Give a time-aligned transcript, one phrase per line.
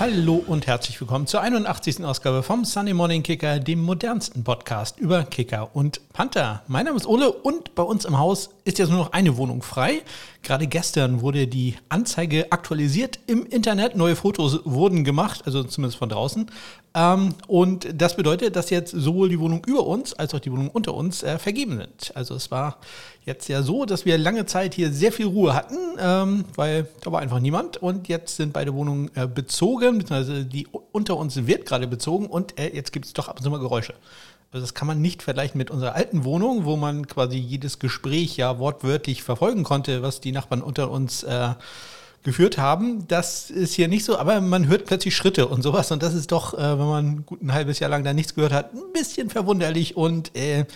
[0.00, 2.02] Hallo und herzlich willkommen zur 81.
[2.06, 6.62] Ausgabe vom Sunday Morning Kicker, dem modernsten Podcast über Kicker und Panther.
[6.68, 9.60] Mein Name ist Ole und bei uns im Haus ist jetzt nur noch eine Wohnung
[9.60, 10.00] frei.
[10.42, 13.94] Gerade gestern wurde die Anzeige aktualisiert im Internet.
[13.94, 16.50] Neue Fotos wurden gemacht, also zumindest von draußen.
[16.94, 20.70] Ähm, und das bedeutet, dass jetzt sowohl die Wohnung über uns als auch die Wohnung
[20.70, 22.16] unter uns äh, vergeben sind.
[22.16, 22.78] Also es war
[23.26, 27.12] jetzt ja so, dass wir lange Zeit hier sehr viel Ruhe hatten, ähm, weil da
[27.12, 27.76] war einfach niemand.
[27.76, 32.58] Und jetzt sind beide Wohnungen äh, bezogen, beziehungsweise die unter uns wird gerade bezogen und
[32.58, 33.94] äh, jetzt gibt es doch ab und zu mal Geräusche.
[34.52, 38.36] Also das kann man nicht vergleichen mit unserer alten Wohnung, wo man quasi jedes Gespräch
[38.36, 41.50] ja wortwörtlich verfolgen konnte, was die Nachbarn unter uns äh,
[42.24, 43.06] geführt haben.
[43.06, 45.92] Das ist hier nicht so, aber man hört plötzlich Schritte und sowas.
[45.92, 48.52] Und das ist doch, äh, wenn man gut ein halbes Jahr lang da nichts gehört
[48.52, 49.96] hat, ein bisschen verwunderlich.
[49.96, 50.66] Und äh,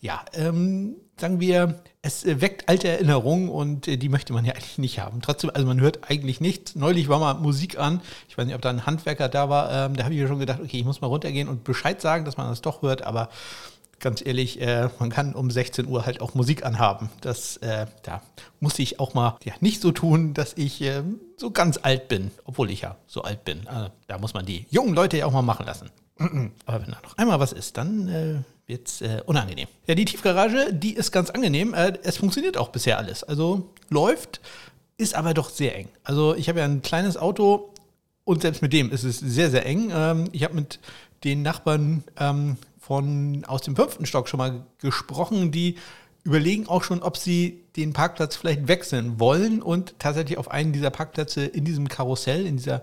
[0.00, 4.78] ja, ähm, sagen wir, es weckt alte Erinnerungen und äh, die möchte man ja eigentlich
[4.78, 5.22] nicht haben.
[5.22, 6.74] Trotzdem, also man hört eigentlich nichts.
[6.74, 8.00] Neulich war mal Musik an.
[8.28, 9.70] Ich weiß nicht, ob da ein Handwerker da war.
[9.70, 12.24] Ähm, da habe ich mir schon gedacht, okay, ich muss mal runtergehen und Bescheid sagen,
[12.24, 13.02] dass man das doch hört.
[13.02, 13.28] Aber
[14.00, 17.08] ganz ehrlich, äh, man kann um 16 Uhr halt auch Musik anhaben.
[17.20, 18.20] Das, äh, da
[18.58, 21.04] muss ich auch mal ja, nicht so tun, dass ich äh,
[21.36, 23.68] so ganz alt bin, obwohl ich ja so alt bin.
[23.68, 25.88] Also, da muss man die jungen Leute ja auch mal machen lassen.
[26.66, 29.68] Aber wenn da noch einmal was ist, dann es äh, unangenehm.
[29.86, 31.74] Ja, die Tiefgarage, die ist ganz angenehm.
[31.74, 33.24] Äh, es funktioniert auch bisher alles.
[33.24, 34.40] Also läuft,
[34.96, 35.88] ist aber doch sehr eng.
[36.04, 37.72] Also ich habe ja ein kleines Auto
[38.24, 39.90] und selbst mit dem ist es sehr, sehr eng.
[39.94, 40.78] Ähm, ich habe mit
[41.24, 45.76] den Nachbarn ähm, von aus dem fünften Stock schon mal gesprochen, die
[46.24, 50.90] überlegen auch schon, ob sie den Parkplatz vielleicht wechseln wollen und tatsächlich auf einen dieser
[50.90, 52.82] Parkplätze in diesem Karussell, in dieser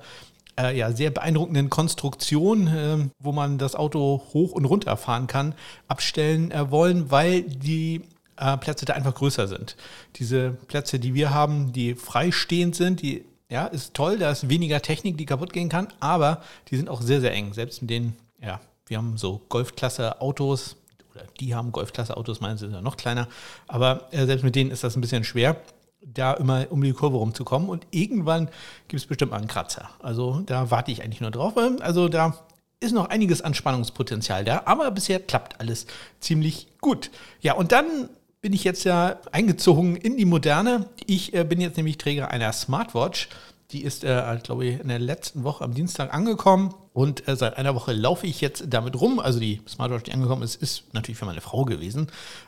[0.60, 5.56] äh, ja, sehr beeindruckenden Konstruktion, äh, wo man das Auto hoch und runter fahren kann,
[5.88, 8.02] abstellen äh, wollen, weil die
[8.38, 9.76] äh, Plätze da einfach größer sind.
[10.16, 14.82] Diese Plätze, die wir haben, die freistehend sind, die ja, ist toll, da ist weniger
[14.82, 17.54] Technik, die kaputt gehen kann, aber die sind auch sehr, sehr eng.
[17.54, 20.76] Selbst mit den, ja, wir haben so Golfklasse-Autos,
[21.12, 23.28] oder die haben Golfklasse-Autos, meinen sind ja noch kleiner,
[23.68, 25.56] aber äh, selbst mit denen ist das ein bisschen schwer
[26.02, 27.70] da immer um die Kurve rumzukommen.
[27.70, 28.50] Und irgendwann
[28.88, 29.90] gibt es bestimmt mal einen Kratzer.
[30.00, 31.54] Also da warte ich eigentlich nur drauf.
[31.82, 32.38] Also da
[32.80, 35.86] ist noch einiges an Spannungspotenzial da, aber bisher klappt alles
[36.20, 37.12] ziemlich gut.
[37.42, 38.10] Ja, und dann
[38.42, 40.88] bin ich jetzt ja eingezogen in die Moderne.
[41.06, 43.28] Ich äh, bin jetzt nämlich Träger einer Smartwatch
[43.72, 47.56] die ist, äh, glaube ich, in der letzten Woche am Dienstag angekommen und äh, seit
[47.58, 49.20] einer Woche laufe ich jetzt damit rum.
[49.20, 52.08] Also die Smartwatch, die angekommen ist, ist natürlich für meine Frau gewesen.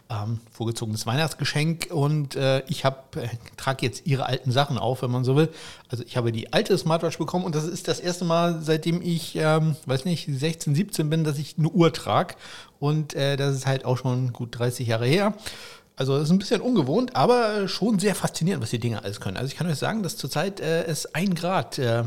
[0.09, 2.91] Ähm, vorgezogenes Weihnachtsgeschenk und äh, ich äh,
[3.55, 5.49] trage jetzt ihre alten Sachen auf, wenn man so will.
[5.89, 9.35] Also ich habe die alte Smartwatch bekommen und das ist das erste Mal, seitdem ich,
[9.35, 12.33] ähm, weiß nicht, 16, 17 bin, dass ich eine Uhr trage.
[12.79, 15.35] Und äh, das ist halt auch schon gut 30 Jahre her.
[15.95, 19.37] Also es ist ein bisschen ungewohnt, aber schon sehr faszinierend, was die Dinge alles können.
[19.37, 22.05] Also ich kann euch sagen, dass zurzeit äh, es ein Grad äh,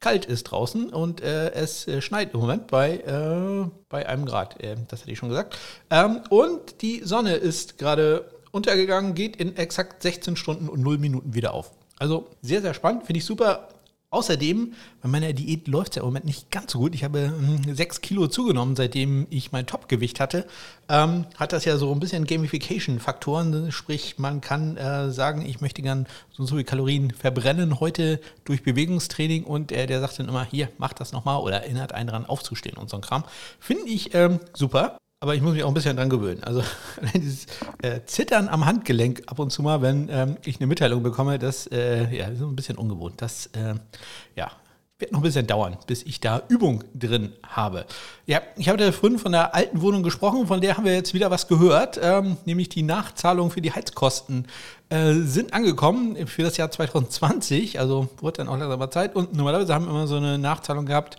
[0.00, 4.62] kalt ist draußen und äh, es äh, schneit im Moment bei, äh, bei einem Grad.
[4.62, 5.58] Äh, das hatte ich schon gesagt.
[5.90, 11.34] Ähm, und die Sonne ist gerade untergegangen, geht in exakt 16 Stunden und 0 Minuten
[11.34, 11.72] wieder auf.
[11.98, 13.68] Also sehr, sehr spannend, finde ich super.
[14.16, 14.72] Außerdem,
[15.02, 16.94] bei meiner Diät läuft es ja im Moment nicht ganz so gut.
[16.94, 20.46] Ich habe hm, sechs Kilo zugenommen, seitdem ich mein Topgewicht hatte.
[20.88, 23.70] Ähm, hat das ja so ein bisschen Gamification-Faktoren.
[23.72, 28.18] Sprich, man kann äh, sagen, ich möchte gern so und so viele Kalorien verbrennen heute
[28.46, 32.06] durch Bewegungstraining und äh, der sagt dann immer, hier, mach das nochmal oder erinnert einen
[32.06, 33.22] daran aufzustehen und so ein Kram.
[33.60, 34.96] Finde ich ähm, super.
[35.20, 36.44] Aber ich muss mich auch ein bisschen dran gewöhnen.
[36.44, 36.62] Also
[37.14, 37.46] dieses
[37.82, 41.66] äh, Zittern am Handgelenk ab und zu mal, wenn ähm, ich eine Mitteilung bekomme, das
[41.68, 43.22] äh, ja, ist ein bisschen ungewohnt.
[43.22, 43.74] Das äh,
[44.34, 44.50] ja,
[44.98, 47.86] wird noch ein bisschen dauern, bis ich da Übung drin habe.
[48.26, 51.12] Ja, ich habe da vorhin von der alten Wohnung gesprochen, von der haben wir jetzt
[51.12, 54.46] wieder was gehört, ähm, nämlich die Nachzahlung für die Heizkosten
[54.88, 59.74] äh, sind angekommen für das Jahr 2020, also wurde dann auch langsam Zeit und normalerweise
[59.74, 61.18] haben wir immer so eine Nachzahlung gehabt,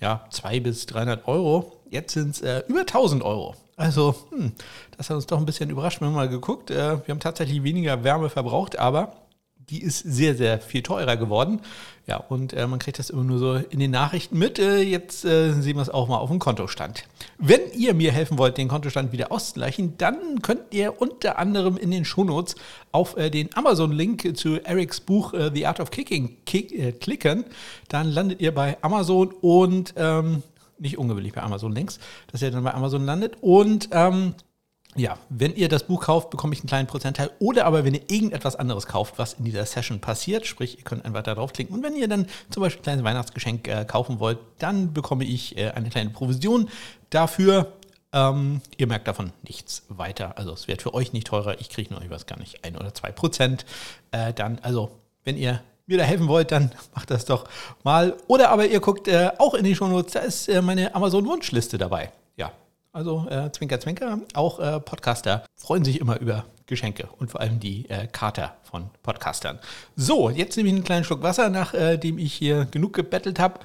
[0.00, 3.54] ja, 200 bis 300 Euro Jetzt sind es äh, über 1000 Euro.
[3.76, 4.50] Also, hm,
[4.96, 6.00] das hat uns doch ein bisschen überrascht.
[6.00, 6.72] Wir haben mal geguckt.
[6.72, 6.74] Äh,
[7.06, 9.12] wir haben tatsächlich weniger Wärme verbraucht, aber
[9.70, 11.60] die ist sehr, sehr viel teurer geworden.
[12.06, 14.58] Ja, und äh, man kriegt das immer nur so in den Nachrichten mit.
[14.58, 17.04] Äh, jetzt äh, sehen wir es auch mal auf dem Kontostand.
[17.38, 21.92] Wenn ihr mir helfen wollt, den Kontostand wieder auszugleichen, dann könnt ihr unter anderem in
[21.92, 22.56] den Shownotes
[22.90, 27.44] auf äh, den Amazon-Link zu Erics Buch äh, The Art of Kicking kick, äh, klicken.
[27.88, 30.42] Dann landet ihr bei Amazon und ähm,
[30.84, 31.98] nicht ungewöhnlich bei Amazon links,
[32.30, 33.36] dass er dann bei Amazon landet.
[33.40, 34.34] Und ähm,
[34.96, 37.30] ja, wenn ihr das Buch kauft, bekomme ich einen kleinen Prozentteil.
[37.40, 41.04] Oder aber wenn ihr irgendetwas anderes kauft, was in dieser Session passiert, sprich, ihr könnt
[41.04, 41.74] einfach da draufklicken.
[41.74, 45.56] Und wenn ihr dann zum Beispiel ein kleines Weihnachtsgeschenk äh, kaufen wollt, dann bekomme ich
[45.58, 46.68] äh, eine kleine Provision
[47.10, 47.72] dafür.
[48.12, 50.38] Ähm, ihr merkt davon nichts weiter.
[50.38, 51.60] Also es wird für euch nicht teurer.
[51.60, 53.66] Ich kriege nur, ich weiß gar nicht, ein oder zwei Prozent.
[54.12, 54.92] Äh, dann, also
[55.24, 57.44] wenn ihr mir da helfen wollt, dann macht das doch
[57.82, 58.16] mal.
[58.26, 62.10] Oder aber ihr guckt äh, auch in die Shownotes, da ist äh, meine Amazon-Wunschliste dabei.
[62.36, 62.52] Ja,
[62.92, 67.60] also äh, Zwinker, Zwinker, auch äh, Podcaster freuen sich immer über Geschenke und vor allem
[67.60, 69.58] die äh, Kater von Podcastern.
[69.96, 73.60] So, jetzt nehme ich einen kleinen Schluck Wasser, nachdem ich hier genug gebettelt habe.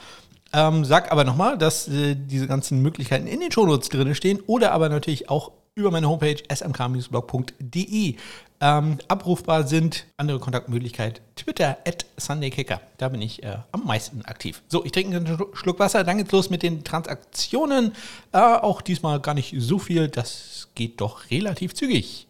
[0.51, 4.71] Ähm, sag aber nochmal, dass äh, diese ganzen Möglichkeiten in den Shownotes drin stehen oder
[4.71, 8.15] aber natürlich auch über meine Homepage smk-blog.de
[8.61, 10.05] ähm, abrufbar sind.
[10.17, 12.81] Andere Kontaktmöglichkeit Twitter at SundayKicker.
[12.97, 14.61] Da bin ich äh, am meisten aktiv.
[14.67, 16.03] So, ich trinke einen Schluck Wasser.
[16.03, 17.93] Dann geht's los mit den Transaktionen.
[18.31, 20.07] Äh, auch diesmal gar nicht so viel.
[20.07, 22.28] Das geht doch relativ zügig.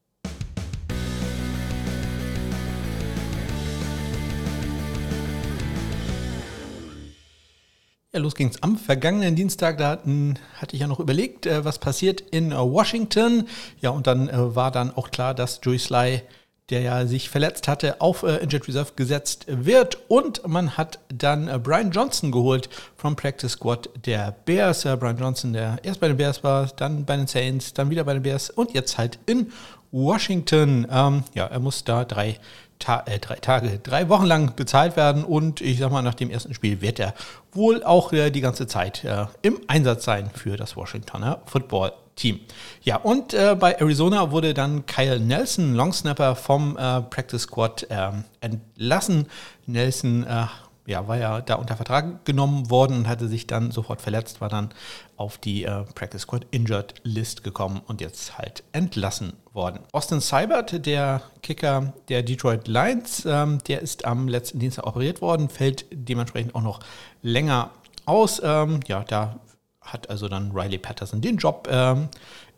[8.12, 9.78] Ja, los ging's am vergangenen Dienstag.
[9.78, 13.48] Da hatten, hatte ich ja noch überlegt, äh, was passiert in äh, Washington.
[13.82, 16.24] Ja, und dann äh, war dann auch klar, dass Joey Sly,
[16.72, 20.00] der ja sich verletzt hatte, auf äh, Injured Reserve gesetzt wird.
[20.08, 24.86] Und man hat dann äh, Brian Johnson geholt vom Practice Squad der Bears.
[24.86, 28.06] Äh, Brian Johnson, der erst bei den Bears war, dann bei den Saints, dann wieder
[28.06, 29.52] bei den Bears und jetzt halt in
[29.92, 30.88] Washington.
[30.90, 32.40] Ähm, ja, er muss da drei
[32.80, 36.30] Ta äh, drei Tage, drei Wochen lang bezahlt werden und ich sag mal, nach dem
[36.30, 37.14] ersten Spiel wird er
[37.52, 42.42] wohl auch äh, die ganze Zeit äh, im Einsatz sein für das Washingtoner Football Team.
[42.82, 48.26] Ja, und äh, bei Arizona wurde dann Kyle Nelson, Longsnapper vom äh, Practice Squad, ähm,
[48.42, 49.28] entlassen.
[49.66, 50.46] Nelson äh,
[50.90, 54.50] ja, war ja da unter Vertrag genommen worden und hatte sich dann sofort verletzt, war
[54.50, 54.70] dann
[55.16, 59.80] auf die äh, Practice Squad Injured List gekommen und jetzt halt entlassen worden.
[59.92, 65.50] Austin Seibert, der Kicker der Detroit Lions, ähm, der ist am letzten Dienstag operiert worden,
[65.50, 66.80] fällt dementsprechend auch noch
[67.22, 67.70] länger
[68.06, 68.42] aus.
[68.44, 69.40] Ähm, ja, da
[69.82, 72.10] hat also dann Riley Patterson den Job ähm,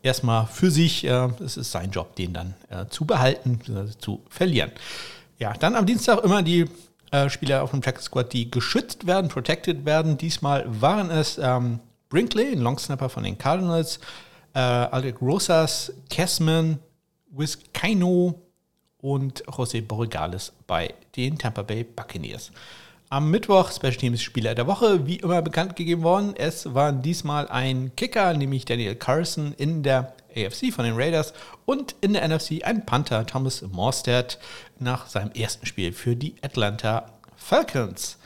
[0.02, 1.04] erstmal für sich.
[1.04, 3.60] Äh, es ist sein Job, den dann äh, zu behalten,
[3.98, 4.72] zu verlieren.
[5.38, 6.66] Ja, dann am Dienstag immer die
[7.12, 10.18] äh, Spieler auf dem Practice Squad, die geschützt werden, protected werden.
[10.18, 11.78] Diesmal waren es ähm,
[12.08, 14.00] Brinkley, ein Longsnapper von den Cardinals,
[14.54, 16.78] äh, Alec Rosas, Kessman,
[17.30, 18.40] Wiskaino
[18.98, 22.50] und José Borregales bei den Tampa Bay Buccaneers.
[23.08, 26.34] Am Mittwoch Special Teams Spieler der Woche, wie immer bekannt gegeben worden.
[26.34, 31.32] Es war diesmal ein Kicker, nämlich Daniel Carson in der AFC von den Raiders
[31.64, 34.38] und in der NFC ein Panther, Thomas Morstead,
[34.78, 37.06] nach seinem ersten Spiel für die Atlanta
[37.36, 38.18] Falcons.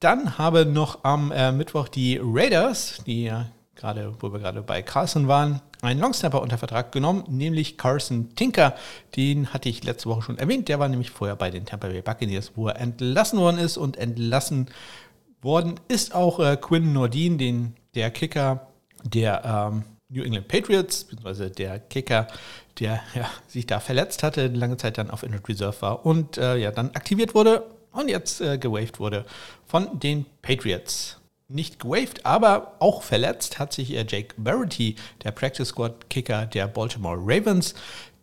[0.00, 4.82] Dann haben noch am äh, Mittwoch die Raiders, die ja gerade, wo wir gerade bei
[4.82, 8.74] Carson waren, einen Longsnapper unter Vertrag genommen, nämlich Carson Tinker.
[9.16, 10.68] Den hatte ich letzte Woche schon erwähnt.
[10.68, 13.96] Der war nämlich vorher bei den Tampa Bay Buccaneers, wo er entlassen worden ist und
[13.96, 14.68] entlassen
[15.40, 18.66] worden ist auch äh, Quinn Nordin, den, der Kicker
[19.04, 22.28] der ähm, New England Patriots, beziehungsweise der Kicker,
[22.78, 26.56] der ja, sich da verletzt hatte, lange Zeit dann auf Injured Reserve war und äh,
[26.56, 29.26] ja dann aktiviert wurde und jetzt äh, gewaved wurde
[29.66, 31.18] von den Patriots.
[31.50, 36.68] Nicht gewaved, aber auch verletzt hat sich äh, Jake Verity, der Practice Squad Kicker der
[36.68, 37.74] Baltimore Ravens.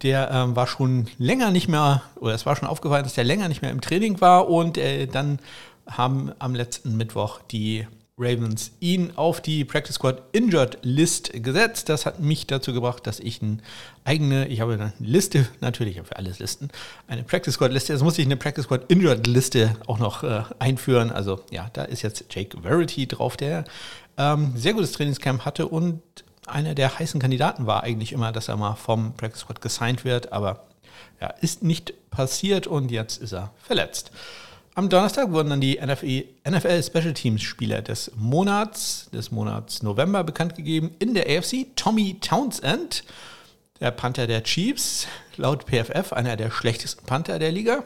[0.02, 3.48] Der ähm, war schon länger nicht mehr, oder es war schon aufgefallen, dass der länger
[3.48, 5.40] nicht mehr im Training war und äh, dann
[5.88, 11.90] haben am letzten Mittwoch die Ravens ihn auf die Practice Squad Injured List gesetzt.
[11.90, 13.58] Das hat mich dazu gebracht, dass ich eine
[14.06, 16.70] eigene, ich habe eine Liste, natürlich für alles Listen,
[17.08, 17.92] eine Practice Squad Liste.
[17.92, 21.12] Jetzt muss ich eine Practice Squad Injured Liste auch noch äh, einführen.
[21.12, 23.66] Also ja, da ist jetzt Jake Verity drauf, der
[24.18, 26.02] ähm, sehr gutes Trainingscamp hatte und
[26.48, 30.32] einer der heißen Kandidaten war eigentlich immer, dass er mal vom Practice Squad gesigned wird,
[30.32, 30.68] aber
[31.20, 34.12] ja, ist nicht passiert und jetzt ist er verletzt.
[34.78, 40.56] Am Donnerstag wurden dann die NFL Special Teams Spieler des Monats, des Monats November bekannt
[40.56, 40.92] gegeben.
[41.00, 43.06] In der AFC Tommy Townsend,
[43.80, 47.86] der Panther der Chiefs, laut PFF einer der schlechtesten Panther der Liga.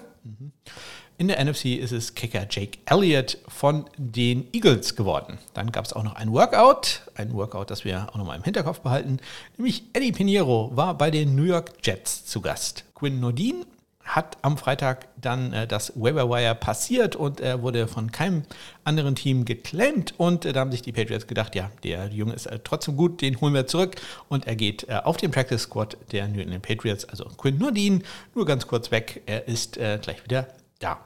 [1.20, 5.38] In der NFC ist es Kicker Jake Elliott von den Eagles geworden.
[5.54, 8.80] Dann gab es auch noch ein Workout, ein Workout, das wir auch nochmal im Hinterkopf
[8.80, 9.20] behalten,
[9.58, 12.84] nämlich Eddie Pinheiro war bei den New York Jets zu Gast.
[12.96, 13.64] Quinn Nordin
[14.10, 18.44] hat am Freitag dann äh, das Waiver Wire passiert und er wurde von keinem
[18.84, 20.16] anderen Team geclaimed.
[20.18, 23.22] Und äh, da haben sich die Patriots gedacht, ja, der Junge ist äh, trotzdem gut,
[23.22, 23.96] den holen wir zurück.
[24.28, 28.04] Und er geht äh, auf den Practice Squad der New England Patriots, also Quinn Nordin,
[28.34, 29.22] nur ganz kurz weg.
[29.28, 30.48] Er ist äh, gleich wieder
[30.80, 30.98] da.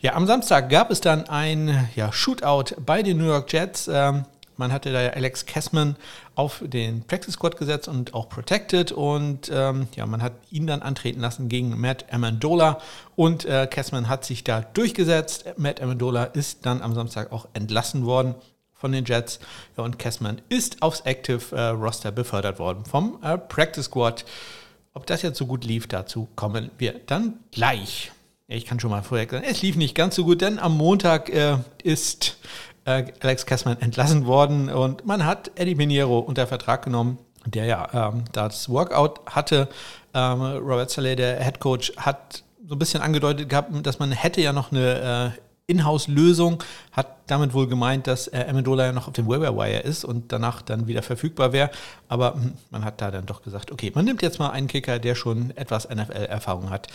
[0.00, 3.88] Ja, am Samstag gab es dann ein ja, Shootout bei den New York Jets.
[3.92, 5.96] Ähm, man hatte da Alex Kessman
[6.34, 10.82] auf den Practice Squad gesetzt und auch protected und ähm, ja, man hat ihn dann
[10.82, 12.80] antreten lassen gegen Matt Amendola
[13.16, 15.44] und äh, Kessman hat sich da durchgesetzt.
[15.56, 18.34] Matt Amendola ist dann am Samstag auch entlassen worden
[18.72, 19.40] von den Jets
[19.76, 24.24] ja, und Kessman ist aufs Active äh, Roster befördert worden vom äh, Practice Squad.
[24.92, 28.12] Ob das jetzt so gut lief, dazu kommen wir dann gleich.
[28.46, 31.30] Ich kann schon mal vorher sagen, es lief nicht ganz so gut, denn am Montag
[31.30, 32.36] äh, ist
[32.84, 37.88] äh, Alex Kessman entlassen worden und man hat Eddie Pinheiro unter Vertrag genommen, der ja
[37.92, 39.68] ähm, das Workout hatte.
[40.12, 44.40] Ähm, Robert Saleh, der Head Coach, hat so ein bisschen angedeutet gehabt, dass man hätte
[44.40, 46.62] ja noch eine äh, Inhouse-Lösung,
[46.92, 50.60] hat damit wohl gemeint, dass äh, Amendola ja noch auf dem Wire ist und danach
[50.60, 51.70] dann wieder verfügbar wäre.
[52.08, 54.98] Aber hm, man hat da dann doch gesagt, okay, man nimmt jetzt mal einen Kicker,
[54.98, 56.88] der schon etwas NFL-Erfahrung hat.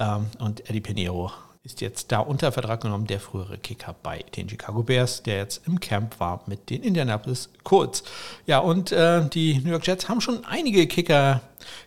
[0.00, 1.30] Ähm, und Eddie Pinheiro
[1.64, 5.66] ist jetzt da unter Vertrag genommen, der frühere Kicker bei den Chicago Bears, der jetzt
[5.66, 8.04] im Camp war mit den Indianapolis Colts.
[8.46, 11.42] Ja, und äh, die New York Jets haben schon einige Kicker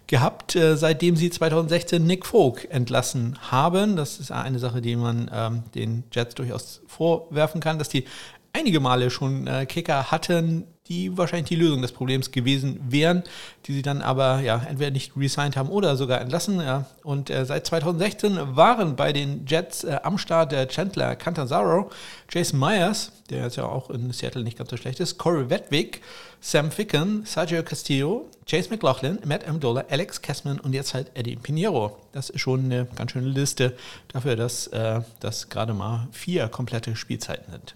[0.07, 3.95] gehabt, äh, seitdem sie 2016 Nick Folk entlassen haben.
[3.95, 8.05] Das ist eine Sache, die man ähm, den Jets durchaus vorwerfen kann, dass die
[8.53, 13.23] einige Male schon äh, Kicker hatten, die wahrscheinlich die Lösung des Problems gewesen wären,
[13.65, 16.59] die sie dann aber ja entweder nicht resigned haben oder sogar entlassen.
[16.59, 16.85] Ja.
[17.03, 21.89] Und äh, seit 2016 waren bei den Jets äh, am Start der Chandler Cantanzaro,
[22.29, 26.01] Jason Myers, der jetzt ja auch in Seattle nicht ganz so schlecht ist, Corey Wedwick,
[26.41, 31.97] Sam Ficken, Sergio Castillo, Chase McLaughlin, Matt Amendola, Alex Kessman und jetzt halt Eddie Pinheiro.
[32.11, 33.77] Das ist schon eine ganz schöne Liste
[34.09, 37.75] dafür, dass äh, das gerade mal vier komplette Spielzeiten sind.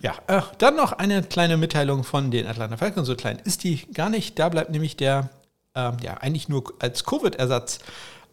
[0.00, 3.06] Ja, äh, dann noch eine kleine Mitteilung von den Atlanta Falcons.
[3.06, 4.38] So klein ist die gar nicht.
[4.38, 5.30] Da bleibt nämlich der,
[5.74, 7.80] äh, ja, eigentlich nur als Covid-Ersatz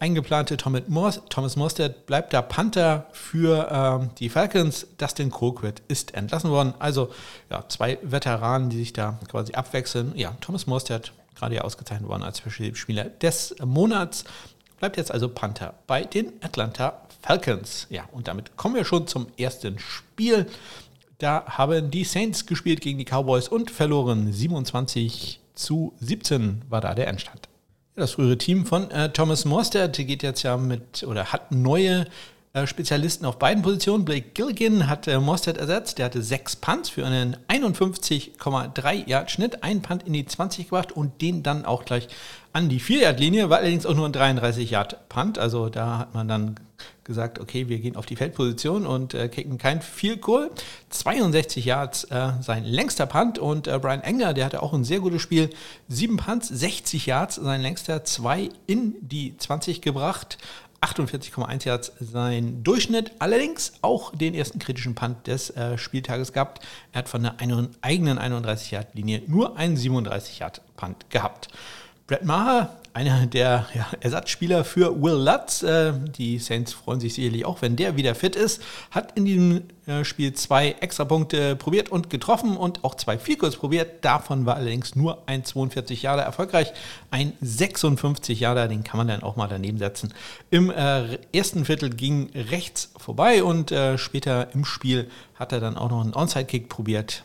[0.00, 4.86] eingeplante Thomas Mostert bleibt da Panther für ähm, die Falcons.
[4.96, 6.74] Dustin Colquitt ist entlassen worden.
[6.78, 7.10] Also
[7.50, 10.12] ja, zwei Veteranen, die sich da quasi abwechseln.
[10.16, 12.42] Ja, Thomas Mostert, gerade ja ausgezeichnet worden als
[12.74, 14.24] Spieler des Monats,
[14.78, 17.86] bleibt jetzt also Panther bei den Atlanta Falcons.
[17.90, 20.46] Ja, und damit kommen wir schon zum ersten Spiel.
[21.18, 24.32] Da haben die Saints gespielt gegen die Cowboys und verloren.
[24.32, 27.48] 27 zu 17 war da der Endstand.
[27.96, 32.06] Das frühere Team von äh, Thomas Mostert geht jetzt ja mit oder hat neue
[32.52, 34.04] äh, Spezialisten auf beiden Positionen.
[34.04, 35.98] Blake Gilligan hat äh, Mostert ersetzt.
[35.98, 40.92] Der hatte sechs Punts für einen 51,3 Yard Schnitt, einen Punt in die 20 gebracht
[40.92, 42.06] und den dann auch gleich
[42.52, 43.50] an die 4 Yard Linie.
[43.50, 45.38] War allerdings auch nur ein 33 Yard Punt.
[45.40, 46.54] Also da hat man dann
[47.08, 50.50] gesagt, okay, wir gehen auf die Feldposition und äh, kicken kein Field Goal.
[50.90, 55.00] 62 Yards äh, sein längster Punt und äh, Brian Enger, der hatte auch ein sehr
[55.00, 55.50] gutes Spiel.
[55.88, 60.38] Sieben Punts, 60 Yards sein längster, zwei in die 20 gebracht.
[60.80, 66.64] 48,1 Yards sein Durchschnitt, allerdings auch den ersten kritischen Punt des äh, Spieltages gehabt.
[66.92, 71.48] Er hat von der einen, eigenen 31-Yard-Linie nur einen 37-Yard-Punt gehabt.
[72.06, 75.62] Brett Maher einer der ja, Ersatzspieler für Will Lutz.
[75.62, 78.60] Äh, die Saints freuen sich sicherlich auch, wenn der wieder fit ist.
[78.90, 84.04] Hat in diesem äh, Spiel zwei Extrapunkte probiert und getroffen und auch zwei Vielkurs probiert.
[84.04, 86.72] Davon war allerdings nur ein 42 Jahre erfolgreich.
[87.12, 90.12] Ein 56 Jahre, den kann man dann auch mal daneben setzen.
[90.50, 95.76] Im äh, ersten Viertel ging rechts vorbei und äh, später im Spiel hat er dann
[95.76, 97.22] auch noch einen Onside-Kick probiert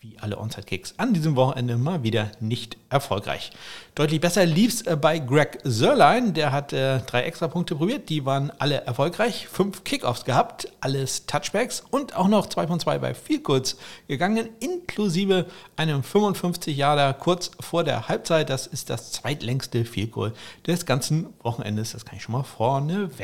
[0.00, 3.50] wie alle Onside-Kicks an diesem Wochenende mal wieder nicht erfolgreich.
[3.94, 6.32] Deutlich besser lief es äh, bei Greg Sörlein.
[6.32, 8.08] Der hat äh, drei extra Punkte probiert.
[8.08, 9.46] Die waren alle erfolgreich.
[9.48, 13.76] Fünf Kickoffs gehabt, alles Touchbacks und auch noch zwei von zwei bei Field Goals
[14.08, 18.48] gegangen, inklusive einem 55 Jahre kurz vor der Halbzeit.
[18.48, 20.32] Das ist das zweitlängste Field Goal
[20.66, 21.92] des ganzen Wochenendes.
[21.92, 23.18] Das kann ich schon mal vorne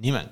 [0.00, 0.28] wegnehmen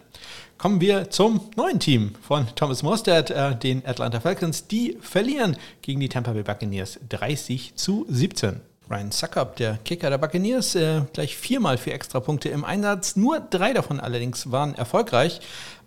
[0.57, 4.67] kommen wir zum neuen Team von Thomas Mostert, äh, den Atlanta Falcons.
[4.67, 8.61] Die verlieren gegen die Tampa Bay Buccaneers 30 zu 17.
[8.91, 13.15] Ryan Suckup, der Kicker der Buccaneers, äh, gleich viermal vier Extrapunkte im Einsatz.
[13.15, 15.41] Nur drei davon allerdings waren erfolgreich.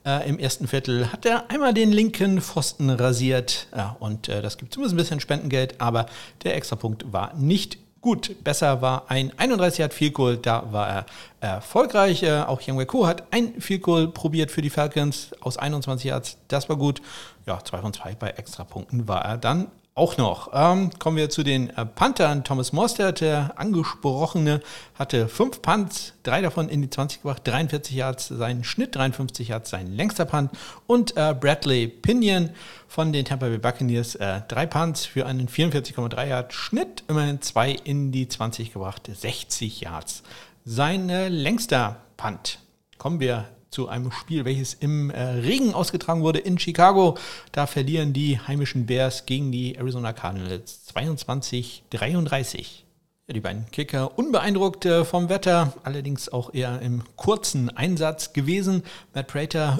[0.05, 3.67] Äh, Im ersten Viertel hat er einmal den linken Pfosten rasiert.
[3.75, 6.05] Ja, und äh, das gibt zumindest ein bisschen Spendengeld, aber
[6.43, 11.05] der Extrapunkt war nicht Gut, besser war ein 31 hat Field Goal, da war er
[11.39, 12.23] erfolgreich.
[12.23, 16.37] Äh, auch Young Ko hat ein Field Goal probiert für die Falcons aus 21 Yards,
[16.47, 16.99] das war gut.
[17.45, 20.51] Ja, 2 von 2 bei Extrapunkten war er dann auch noch.
[20.53, 22.43] Ähm, kommen wir zu den äh, Panthern.
[22.43, 24.61] Thomas Mostert, der angesprochene,
[24.97, 29.69] hatte fünf Punts, drei davon in die 20 gebracht, 43 Yards sein Schnitt, 53 Yards
[29.69, 30.51] sein längster Punt.
[30.87, 32.51] Und äh, Bradley Pinion
[32.87, 37.71] von den Tampa Bay Buccaneers, äh, drei Punts für einen 44,3 Yard Schnitt, immerhin zwei
[37.71, 40.23] in die 20 gebracht, 60 Yards.
[40.63, 42.59] Sein äh, längster Punt.
[42.97, 47.17] Kommen wir zu einem Spiel, welches im äh, Regen ausgetragen wurde in Chicago.
[47.53, 52.83] Da verlieren die heimischen Bears gegen die Arizona Cardinals 22-33.
[53.27, 58.83] Ja, die beiden Kicker unbeeindruckt äh, vom Wetter, allerdings auch eher im kurzen Einsatz gewesen.
[59.13, 59.79] Matt Prater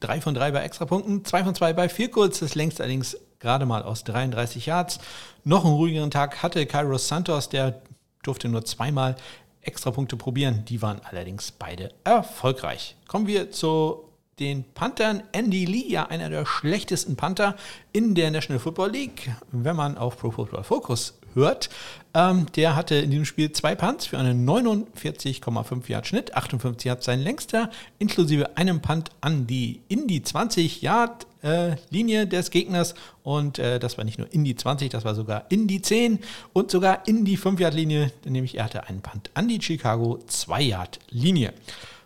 [0.00, 3.66] 3 von 3 bei Extrapunkten, 2 von 2 bei vier kurz, das längst allerdings gerade
[3.66, 5.00] mal aus 33 Yards.
[5.44, 7.82] Noch einen ruhigeren Tag hatte Kairos Santos, der
[8.22, 9.16] durfte nur zweimal
[9.62, 10.64] Extrapunkte probieren.
[10.66, 12.96] Die waren allerdings beide erfolgreich.
[13.06, 14.04] Kommen wir zu
[14.38, 15.22] den Panthern.
[15.32, 17.56] Andy Lee, ja einer der schlechtesten Panther
[17.92, 21.68] in der National Football League, wenn man auf Pro Football Focus hört.
[22.14, 27.02] Ähm, der hatte in diesem Spiel zwei Punts für einen 49,5 Yard Schnitt, 58 Yard
[27.02, 32.94] sein längster, inklusive einem Punt an die in die 20 Yard äh, Linie des Gegners
[33.22, 36.18] und äh, das war nicht nur in die 20, das war sogar in die 10
[36.52, 40.18] und sogar in die 5 Yard Linie, nämlich er hatte einen Punt an die Chicago
[40.26, 41.52] 2 Yard Linie.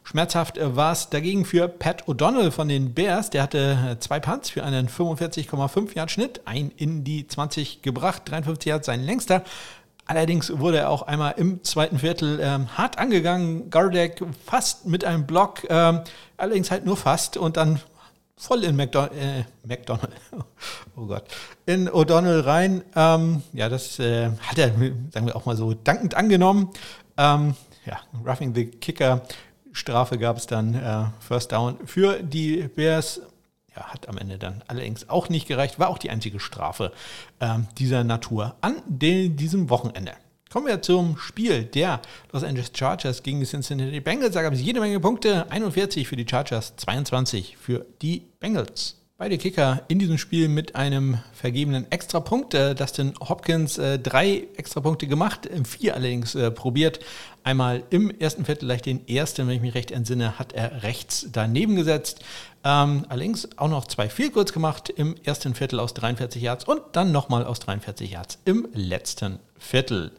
[0.04, 3.30] Schmerzhaft äh, war es dagegen für Pat O'Donnell von den Bears.
[3.30, 8.22] Der hatte äh, zwei Punts für einen 45,5 Yard Schnitt, ein in die 20 gebracht,
[8.26, 9.44] 53 Yard sein längster.
[10.06, 13.70] Allerdings wurde er auch einmal im zweiten Viertel ähm, hart angegangen.
[13.70, 16.00] Gardeck fast mit einem Block, ähm,
[16.36, 17.80] allerdings halt nur fast und dann
[18.42, 20.12] voll in McDon äh, McDonald,
[20.96, 21.24] oh Gott,
[21.64, 22.82] in O'Donnell rein.
[22.96, 24.68] Ähm, ja, das äh, hat er,
[25.10, 26.70] sagen wir auch mal so, dankend angenommen.
[27.16, 27.54] Ähm,
[27.86, 29.22] ja, Roughing the Kicker
[29.72, 33.20] Strafe gab es dann äh, First Down für die Bears.
[33.74, 36.92] Ja, hat am Ende dann allerdings auch nicht gereicht, war auch die einzige Strafe
[37.38, 40.12] äh, dieser Natur an diesem Wochenende.
[40.52, 44.34] Kommen wir zum Spiel der Los Angeles Chargers gegen die Cincinnati Bengals.
[44.34, 45.50] Da gab es jede Menge Punkte.
[45.50, 49.01] 41 für die Chargers, 22 für die Bengals.
[49.22, 52.54] Beide Kicker in diesem Spiel mit einem vergebenen Extrapunkt.
[52.54, 56.98] Äh, Dustin Hopkins äh, drei Extrapunkte gemacht, äh, vier allerdings äh, probiert.
[57.44, 61.28] Einmal im ersten Viertel, gleich den ersten, wenn ich mich recht entsinne, hat er rechts
[61.30, 62.24] daneben gesetzt.
[62.64, 67.12] Ähm, allerdings auch noch zwei Field gemacht im ersten Viertel aus 43 Yards und dann
[67.12, 70.10] nochmal aus 43 Yards im letzten Viertel.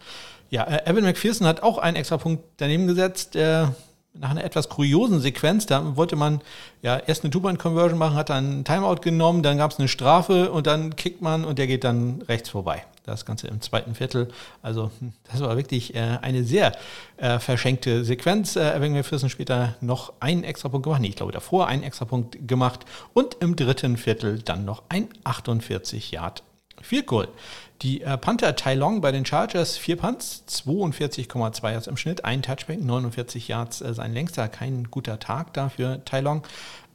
[0.50, 3.36] Ja, äh, Evan McPherson hat auch einen Extrapunkt daneben gesetzt.
[3.36, 3.66] Äh,
[4.14, 5.66] nach einer etwas kuriosen Sequenz.
[5.66, 6.42] Da wollte man
[6.82, 10.52] ja erst eine Two-Point-Conversion machen, hat dann einen Timeout genommen, dann gab es eine Strafe
[10.52, 12.86] und dann kickt man und der geht dann rechts vorbei.
[13.06, 14.30] Das Ganze im zweiten Viertel.
[14.62, 16.72] Also hm, das war wirklich äh, eine sehr
[17.18, 18.56] äh, verschenkte Sequenz.
[18.56, 21.02] Äh, Evan McPherson später noch einen Extrapunkt gemacht.
[21.02, 26.12] Nee, ich glaube davor einen Extrapunkt gemacht und im dritten Viertel dann noch ein 48
[26.12, 26.44] Yard
[26.84, 27.28] Field Goal.
[27.82, 32.42] Die äh, Panther Tai Long bei den Chargers, vier Punts, 42,2 Yards im Schnitt, ein
[32.42, 36.44] Touchback, 49 Yards äh, sein längster, kein guter Tag da für Tai Long.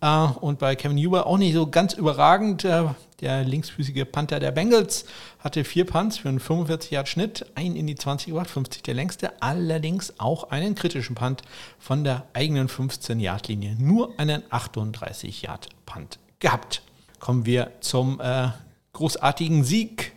[0.01, 0.07] Äh,
[0.41, 2.65] und bei Kevin Huber auch nicht so ganz überragend.
[2.65, 2.85] Äh,
[3.21, 5.05] der linksfüßige Panther der Bengals
[5.41, 8.95] hatte vier Punts für einen 45 Yard Schnitt, ein in die 20 gebracht, 50 der
[8.95, 11.43] längste, allerdings auch einen kritischen Punt
[11.79, 16.83] von der eigenen 15 Yard Linie, nur einen 38 Yard Punt gehabt.
[17.19, 18.51] Kommen wir zum äh,
[18.99, 20.13] großartigen Sieg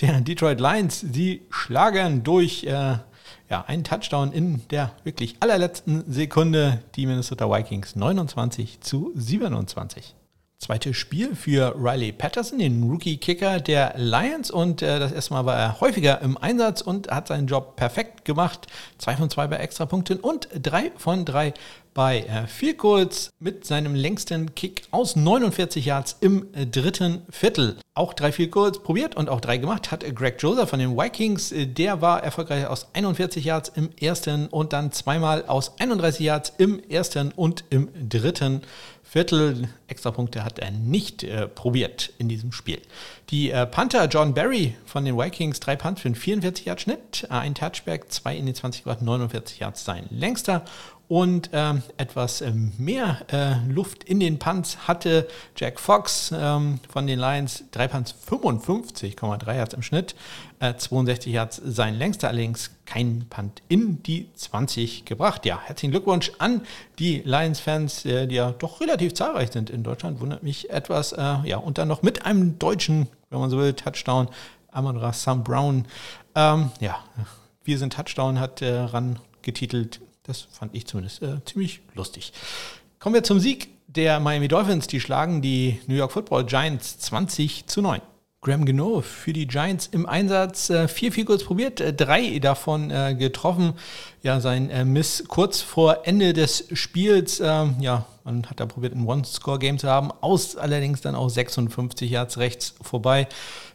[0.00, 1.00] der Detroit Lions.
[1.00, 2.98] Sie schlagen durch äh,
[3.50, 10.14] ja, einen Touchdown in der wirklich allerletzten Sekunde die Minnesota Vikings 29 zu 27.
[10.58, 14.50] Zweites Spiel für Riley Patterson, den Rookie-Kicker der Lions.
[14.50, 18.24] Und äh, das erste Mal war er häufiger im Einsatz und hat seinen Job perfekt
[18.24, 18.66] gemacht.
[18.98, 21.52] Zwei von zwei bei Extrapunkten und drei von drei
[21.94, 27.76] bei äh, Field Goals mit seinem längsten Kick aus 49 Yards im äh, dritten Viertel.
[27.94, 31.52] Auch drei Field Goals probiert und auch drei gemacht hat Greg Joseph von den Vikings.
[31.52, 36.52] Äh, der war erfolgreich aus 41 Yards im ersten und dann zweimal aus 31 Yards
[36.58, 38.62] im ersten und im dritten
[39.14, 39.68] Viertel.
[39.86, 42.82] Extrapunkte hat er nicht äh, probiert in diesem Spiel.
[43.30, 47.24] Die äh, Panther John Barry von den Vikings, drei Punts für einen 44 Yard Schnitt,
[47.30, 50.64] äh, ein Touchback, zwei in die 20 Grad, 49 Yards sein längster
[51.06, 57.06] und ähm, etwas ähm, mehr äh, Luft in den Punts hatte Jack Fox ähm, von
[57.06, 57.64] den Lions.
[57.70, 60.16] Drei Punts 55,3 Yards im Schnitt,
[60.64, 65.44] äh, 62 Yards sein längster, allerdings kein Punt in die 20 gebracht.
[65.46, 66.62] Ja, herzlichen Glückwunsch an
[66.98, 70.20] die Lions-Fans, äh, die ja doch relativ zahlreich sind in Deutschland.
[70.20, 71.12] Wundert mich etwas.
[71.12, 74.28] Äh, ja, und dann noch mit einem deutschen, wenn man so will, Touchdown.
[74.70, 75.84] Amon Sam Brown.
[76.34, 76.98] Ähm, ja,
[77.62, 82.32] wir sind Touchdown, hat äh, ran getitelt das fand ich zumindest äh, ziemlich lustig.
[82.98, 84.86] Kommen wir zum Sieg der Miami Dolphins.
[84.86, 88.00] Die schlagen die New York Football Giants 20 zu 9.
[88.44, 90.68] Graham Geno für die Giants im Einsatz.
[90.68, 93.72] Äh, vier vier kurz probiert, äh, drei davon äh, getroffen.
[94.22, 97.40] Ja, sein Miss kurz vor Ende des Spiels.
[97.40, 100.10] Ähm, ja, man hat da probiert, ein One-Score-Game zu haben.
[100.20, 103.28] Aus allerdings dann auch 56 Yards rechts vorbei.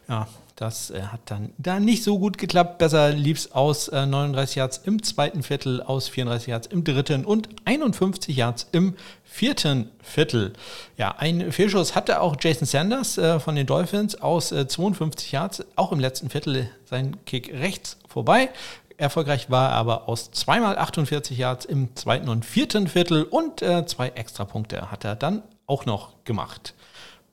[0.08, 0.28] Ja,
[0.60, 2.78] das äh, hat dann da nicht so gut geklappt.
[2.78, 7.24] Besser lief es aus äh, 39 Yards im zweiten Viertel, aus 34 Yards im dritten
[7.24, 8.94] und 51 Yards im
[9.24, 10.52] vierten Viertel.
[10.98, 15.64] Ja, ein Fehlschuss hatte auch Jason Sanders äh, von den Dolphins aus 52 äh, Yards,
[15.76, 18.50] auch im letzten Viertel sein Kick rechts vorbei.
[18.98, 23.86] Erfolgreich war er aber aus zweimal 48 Yards im zweiten und vierten Viertel und äh,
[23.86, 26.74] zwei Extrapunkte hat er dann auch noch gemacht.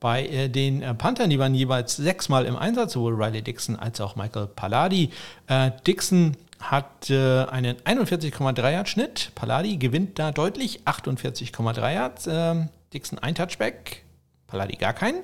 [0.00, 4.00] Bei äh, den äh, Panthern, die waren jeweils sechsmal im Einsatz, sowohl Riley Dixon als
[4.00, 5.10] auch Michael Palladi.
[5.48, 9.30] Äh, Dixon hat einen 41,3 Yard Schnitt.
[9.36, 12.26] Palladi gewinnt da deutlich, 48,3 Yards.
[12.26, 14.02] Äh, Dixon ein Touchback,
[14.48, 15.22] Palladi gar keinen.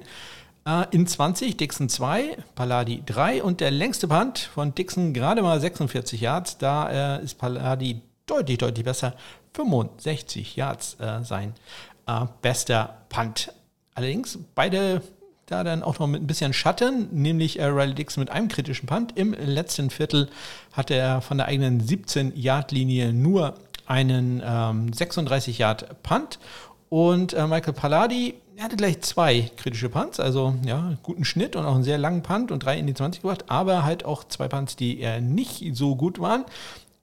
[0.92, 6.22] In 20 Dixon 2, Palladi 3 und der längste Punt von Dixon gerade mal 46
[6.22, 6.56] Yards.
[6.56, 9.14] Da ist Palladi deutlich, deutlich besser.
[9.52, 11.52] 65 Yards sein
[12.40, 13.52] bester Punt.
[13.94, 15.02] Allerdings beide
[15.46, 18.86] da dann auch noch mit ein bisschen Schatten, nämlich äh, Riley Dixon mit einem kritischen
[18.86, 19.16] Punt.
[19.16, 20.28] Im letzten Viertel
[20.72, 23.54] hatte er von der eigenen 17-Yard-Linie nur
[23.86, 26.38] einen ähm, 36-Yard-Punt.
[26.88, 31.74] Und äh, Michael Palladi hatte gleich zwei kritische Punts, also ja, guten Schnitt und auch
[31.74, 34.76] einen sehr langen Punt und drei in die 20 gebracht, aber halt auch zwei Punts,
[34.76, 36.44] die eher nicht so gut waren.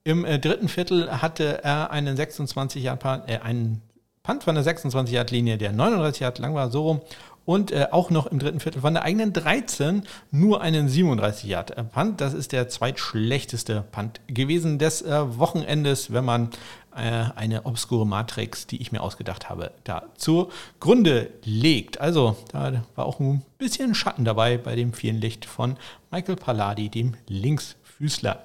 [0.03, 3.81] Im äh, dritten Viertel hatte er einen 26 Yard Punt, äh, einen
[4.23, 7.01] Punt von der 26 Yard Linie, der 39 Yard lang war, so rum
[7.43, 11.91] und äh, auch noch im dritten Viertel von der eigenen 13 nur einen 37 Yard
[11.91, 12.21] Punt.
[12.21, 16.49] Das ist der zweitschlechteste Punt gewesen des äh, Wochenendes, wenn man
[16.95, 21.99] äh, eine obskure Matrix, die ich mir ausgedacht habe, da zugrunde legt.
[21.99, 25.77] Also da war auch ein bisschen Schatten dabei bei dem vielen Licht von
[26.11, 28.43] Michael Palladi, dem Linksfüßler.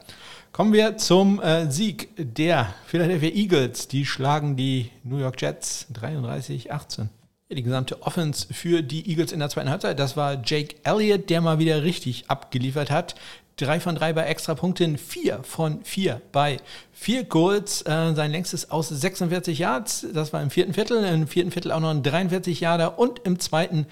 [0.57, 3.89] Kommen wir zum äh, Sieg der Philadelphia Eagles.
[3.89, 7.09] Die schlagen die New York Jets 33-18.
[7.51, 11.43] Die gesamte Offense für die Eagles in der zweiten Halbzeit, das war Jake Elliott, der
[11.43, 13.17] mal wieder richtig abgeliefert hat.
[13.59, 16.57] Drei von drei bei Extrapunkten, vier von vier bei
[16.91, 17.83] vier Goals.
[17.83, 21.05] Äh, sein längstes aus 46 Yards, das war im vierten Viertel.
[21.05, 23.87] Im vierten Viertel auch noch ein 43 Yarder und im zweiten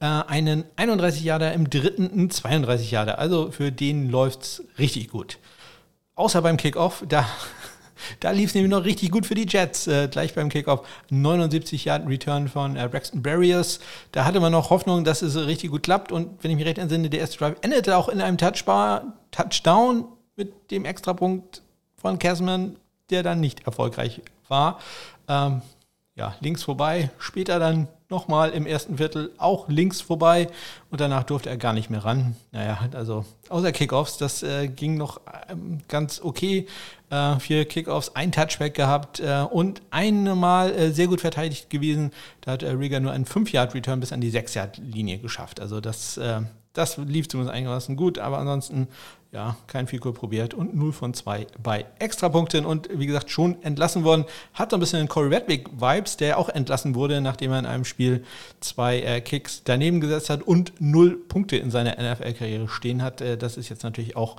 [0.00, 3.18] äh, einen 31 Yarder, im dritten ein 32 Yarder.
[3.18, 5.38] Also für den läuft's richtig gut.
[6.20, 7.26] Außer beim Kickoff, da
[8.20, 9.86] da lief es nämlich noch richtig gut für die Jets.
[9.86, 13.80] Äh, gleich beim Kickoff 79 Yard Return von äh, Braxton Barriers.
[14.12, 16.12] Da hatte man noch Hoffnung, dass es richtig gut klappt.
[16.12, 20.04] Und wenn ich mich recht entsinne, der erste Drive endete auch in einem Touchbar, Touchdown
[20.36, 21.62] mit dem Extrapunkt
[21.96, 22.76] von Casman,
[23.08, 24.78] der dann nicht erfolgreich war.
[25.26, 25.62] Ähm,
[26.20, 27.08] ja, links vorbei.
[27.18, 30.48] Später dann nochmal im ersten Viertel auch links vorbei
[30.90, 32.36] und danach durfte er gar nicht mehr ran.
[32.52, 36.66] Naja, also außer Kickoffs, das äh, ging noch ähm, ganz okay.
[37.08, 42.12] Äh, vier Kickoffs, ein Touchback gehabt äh, und einmal äh, sehr gut verteidigt gewesen.
[42.42, 45.58] Da hat äh, Rieger nur einen 5-Yard-Return bis an die 6-Yard-Linie geschafft.
[45.58, 46.42] Also das, äh,
[46.74, 48.88] das lief zumindest einigermaßen gut, aber ansonsten
[49.32, 54.02] ja, kein Fico probiert und 0 von 2 bei Extrapunkten und wie gesagt schon entlassen
[54.02, 54.24] worden.
[54.54, 58.24] Hat so ein bisschen Corey Redwick-Vibes, der auch entlassen wurde, nachdem er in einem Spiel
[58.58, 63.20] zwei äh, Kicks daneben gesetzt hat und 0 Punkte in seiner NFL-Karriere stehen hat.
[63.20, 64.36] Äh, das ist jetzt natürlich auch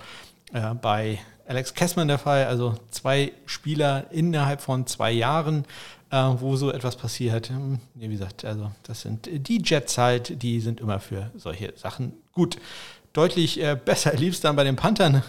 [0.51, 2.45] äh, bei Alex Kessman der Fall.
[2.45, 5.63] Also zwei Spieler innerhalb von zwei Jahren,
[6.09, 7.49] äh, wo so etwas passiert.
[7.49, 12.11] Hm, wie gesagt, also das sind die Jets halt, die sind immer für solche Sachen
[12.33, 12.57] gut
[13.13, 15.23] deutlich äh, besser lief es dann bei den Panthern.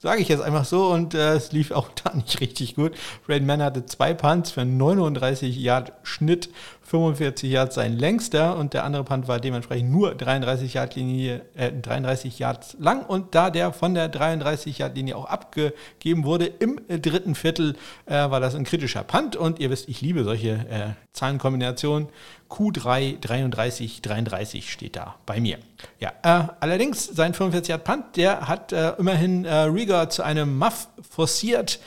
[0.00, 2.92] Sage ich jetzt einfach so und äh, es lief auch da nicht richtig gut.
[3.26, 6.50] Braden Mann hatte zwei Punts für 39 Yard Schnitt
[6.88, 11.70] 45 Yards sein längster und der andere Punt war dementsprechend nur 33 Yard Linie, äh,
[11.70, 16.80] 33 Yards lang und da der von der 33 Yard Linie auch abgegeben wurde im
[16.88, 20.50] äh, dritten Viertel, äh, war das ein kritischer Punt und ihr wisst, ich liebe solche
[20.70, 22.08] äh, Zahlenkombinationen.
[22.48, 25.58] Q3 33 33 steht da bei mir.
[26.00, 30.88] Ja, äh, allerdings sein 45 Yard Punt, der hat äh, immerhin Rieger zu einem Muff
[31.02, 31.80] forciert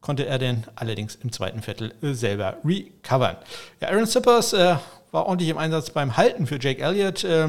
[0.00, 3.36] konnte er denn allerdings im zweiten Viertel äh, selber recovern.
[3.80, 4.76] Ja, Aaron Sippers äh,
[5.12, 7.48] war ordentlich im Einsatz beim Halten für Jake Elliott, äh,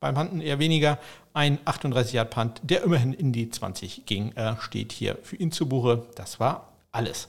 [0.00, 0.98] beim Hanten eher weniger.
[1.32, 6.06] Ein 38-Yard-Punt, der immerhin in die 20 ging, äh, steht hier für ihn zu Buche.
[6.14, 7.28] Das war alles.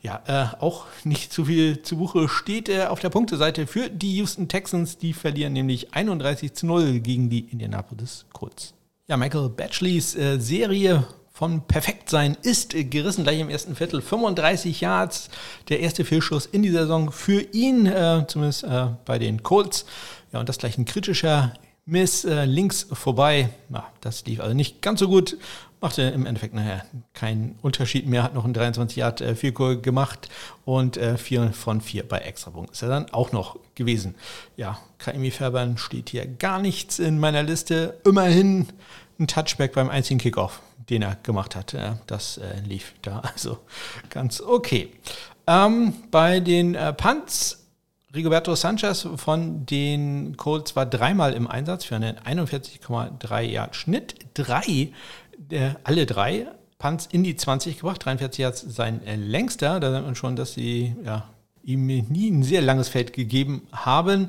[0.00, 4.16] Ja, äh, auch nicht zu viel zu Buche steht äh, auf der Punkteseite für die
[4.16, 4.98] Houston Texans.
[4.98, 8.74] Die verlieren nämlich 31 zu 0 gegen die Indianapolis Colts.
[9.06, 14.02] Ja, Michael Batchleys Serie von Perfektsein ist gerissen, gleich im ersten Viertel.
[14.02, 15.30] 35 Yards,
[15.68, 19.86] der erste Fehlschuss in die Saison für ihn, äh, zumindest äh, bei den Colts.
[20.32, 23.48] Ja, und das gleich ein kritischer Miss äh, links vorbei.
[23.72, 25.36] Ja, das lief also nicht ganz so gut.
[25.80, 30.28] Machte im Endeffekt nachher keinen Unterschied mehr, hat noch ein 23 Yard äh, Goal gemacht
[30.64, 34.14] und äh, 4 von 4 bei Extrapunkt ist er dann auch noch gewesen.
[34.56, 37.98] Ja, Kaimi Färbern steht hier gar nichts in meiner Liste.
[38.04, 38.68] Immerhin
[39.18, 40.60] ein Touchback beim einzigen Kickoff
[40.92, 41.74] den er gemacht hat.
[42.06, 43.58] Das äh, lief da also
[44.10, 44.92] ganz okay.
[45.46, 47.66] Ähm, bei den äh, Punts,
[48.14, 54.14] Rigoberto Sanchez von den Colts war dreimal im Einsatz für einen 41,3 Yard Schnitt.
[54.34, 54.92] Drei,
[55.50, 56.46] äh, alle drei
[56.78, 58.04] Punts in die 20 gebracht.
[58.04, 59.80] 43 Yards sein äh, längster.
[59.80, 61.28] Da sieht man schon, dass sie ja,
[61.62, 64.28] ihm nie ein sehr langes Feld gegeben haben.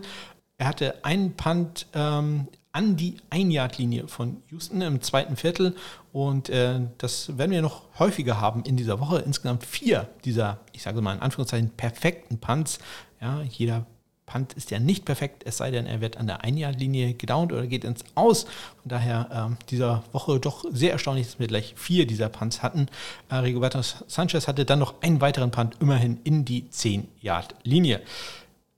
[0.58, 5.76] Er hatte einen Punt ähm, an die Ein-Yard-Linie von Houston im zweiten Viertel.
[6.12, 9.20] Und äh, das werden wir noch häufiger haben in dieser Woche.
[9.20, 12.80] Insgesamt vier dieser, ich sage mal in Anführungszeichen, perfekten Punts.
[13.22, 13.86] Ja, jeder
[14.26, 17.68] Punt ist ja nicht perfekt, es sei denn, er wird an der Ein-Yard-Linie gedownt oder
[17.68, 18.46] geht ins Aus.
[18.82, 22.88] Von daher ähm, dieser Woche doch sehr erstaunlich, dass wir gleich vier dieser Punts hatten.
[23.30, 28.02] Äh, Rigoberto Sanchez hatte dann noch einen weiteren Punt immerhin in die 10-Yard-Linie.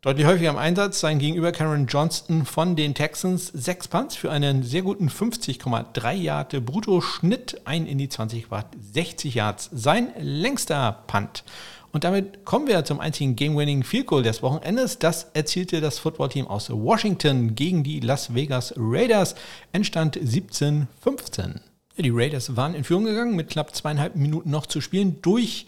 [0.05, 3.47] Deutlich häufiger im Einsatz sein Gegenüber Cameron Johnston von den Texans.
[3.47, 7.61] Sechs Punts für einen sehr guten 50,3 Yard Bruttoschnitt.
[7.65, 9.71] Ein in die 20 Watt, 60 Yards.
[9.73, 11.43] Sein längster Punt.
[11.91, 14.99] Und damit kommen wir zum einzigen Game-Winning Field Goal des Wochenendes.
[14.99, 19.33] Das erzielte das Footballteam aus Washington gegen die Las Vegas Raiders.
[19.71, 21.61] Endstand 17-15.
[21.97, 25.65] Die Raiders waren in Führung gegangen mit knapp zweieinhalb Minuten noch zu spielen durch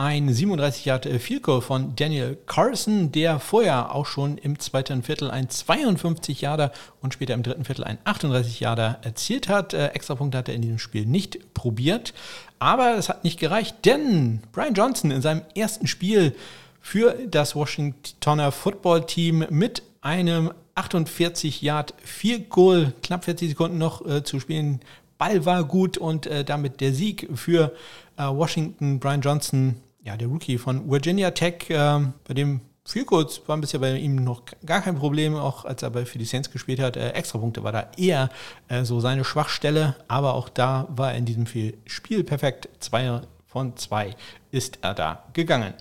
[0.00, 5.30] ein 37 Jahre Field Goal von Daniel Carson, der vorher auch schon im zweiten Viertel
[5.30, 9.74] ein 52 Jahre und später im dritten Viertel ein 38 Jahre erzielt hat.
[9.74, 12.14] Äh, Extrapunkte hat er in diesem Spiel nicht probiert,
[12.58, 16.34] aber es hat nicht gereicht, denn Brian Johnson in seinem ersten Spiel
[16.80, 24.06] für das Washingtoner Football Team mit einem 48 Yard Field Goal, knapp 40 Sekunden noch
[24.06, 24.80] äh, zu spielen.
[25.18, 27.74] Ball war gut und äh, damit der Sieg für
[28.16, 28.98] äh, Washington.
[28.98, 33.80] Brian Johnson ja, der Rookie von Virginia Tech, äh, bei dem viel kurz waren bisher
[33.80, 36.96] bei ihm noch gar kein Problem, auch als er bei für die Saints gespielt hat.
[36.96, 38.30] Äh, Extrapunkte war da eher
[38.68, 41.46] äh, so seine Schwachstelle, aber auch da war er in diesem
[41.86, 42.68] Spiel perfekt.
[42.80, 44.14] Zwei von zwei
[44.50, 45.74] ist er da gegangen.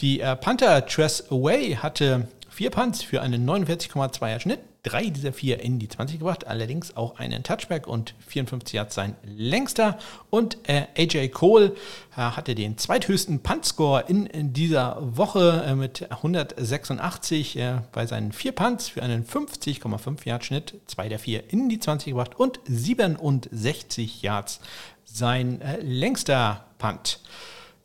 [0.00, 5.60] Die äh, Panther Tress Away hatte vier Punts für einen 49,2er Schnitt drei dieser vier
[5.60, 9.98] in die 20 gebracht, allerdings auch einen Touchback und 54 Yards sein längster.
[10.30, 11.74] Und äh, AJ Cole
[12.12, 18.32] äh, hatte den zweithöchsten Puntscore in, in dieser Woche äh, mit 186 äh, bei seinen
[18.32, 22.60] vier Punts für einen 50,5 Yard Schnitt, zwei der vier in die 20 gebracht und
[22.66, 24.60] 67 Yards
[25.04, 27.20] sein äh, längster Punt.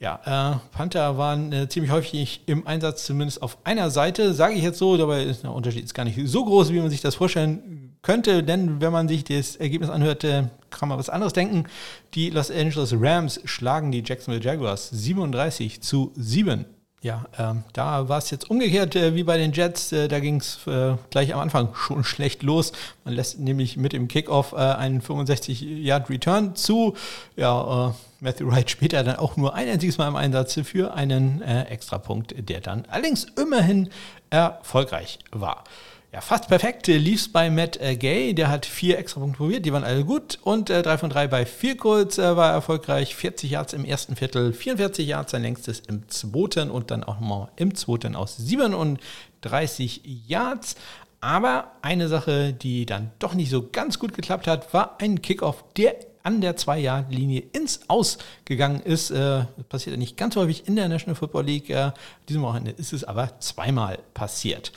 [0.02, 4.64] Ja, äh, Panther waren äh, ziemlich häufig im Einsatz, zumindest auf einer Seite, sage ich
[4.64, 7.16] jetzt so, dabei ist der Unterschied ist gar nicht so groß, wie man sich das
[7.16, 11.66] vorstellen könnte, denn wenn man sich das Ergebnis anhört, äh, kann man was anderes denken.
[12.14, 16.66] Die Los Angeles Rams schlagen die Jacksonville Jaguars 37 zu 7.
[17.02, 19.94] Ja, ähm, da war es jetzt umgekehrt äh, wie bei den Jets.
[19.94, 22.74] Äh, da ging es äh, gleich am Anfang schon schlecht los.
[23.06, 26.96] Man lässt nämlich mit dem Kickoff äh, einen 65-Yard-Return zu.
[27.38, 31.42] Ja, äh, Matthew Wright später dann auch nur ein einziges Mal im Einsatz für einen
[31.42, 33.90] äh, Extrapunkt, der dann allerdings immerhin
[34.30, 35.64] erfolgreich war.
[36.12, 38.34] Ja, fast perfekt lief es bei Matt äh, Gay.
[38.34, 40.40] Der hat vier extra Punkte probiert, die waren alle gut.
[40.42, 43.16] Und äh, drei von drei bei vier Calls äh, war erfolgreich.
[43.16, 47.50] 40 Yards im ersten Viertel, 44 Yards sein längstes im zweiten und dann auch nochmal
[47.58, 50.78] im zweiten aus 37 Yards.
[51.22, 55.64] Aber eine Sache, die dann doch nicht so ganz gut geklappt hat, war ein Kickoff,
[55.78, 59.12] der an der 2-Yard-Linie ins Aus gegangen ist.
[59.12, 61.70] Äh, das passiert ja nicht ganz häufig in der National Football League.
[61.70, 61.92] Äh,
[62.28, 64.72] diesem Wochenende ist es aber zweimal passiert.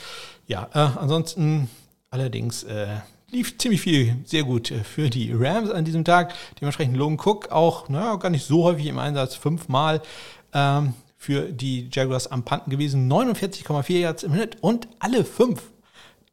[0.52, 1.70] Ja, äh, ansonsten
[2.10, 2.96] allerdings äh,
[3.30, 6.34] lief ziemlich viel sehr gut äh, für die Rams an diesem Tag.
[6.60, 10.02] Dementsprechend Logan Cook auch, naja, gar nicht so häufig im Einsatz, fünfmal
[10.52, 15.62] ähm, für die Jaguars am Panten gewesen, 49,4 Yards im Schnitt und alle fünf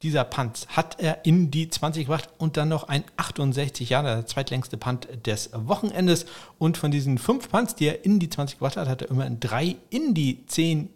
[0.02, 4.26] dieser Punts hat er in die 20 gebracht und dann noch ein 68 Jahre, der
[4.26, 6.26] zweitlängste Punt des Wochenendes.
[6.58, 9.28] Und von diesen fünf Punts, die er in die 20 gebracht hat, hat er immer
[9.30, 10.90] drei in die 10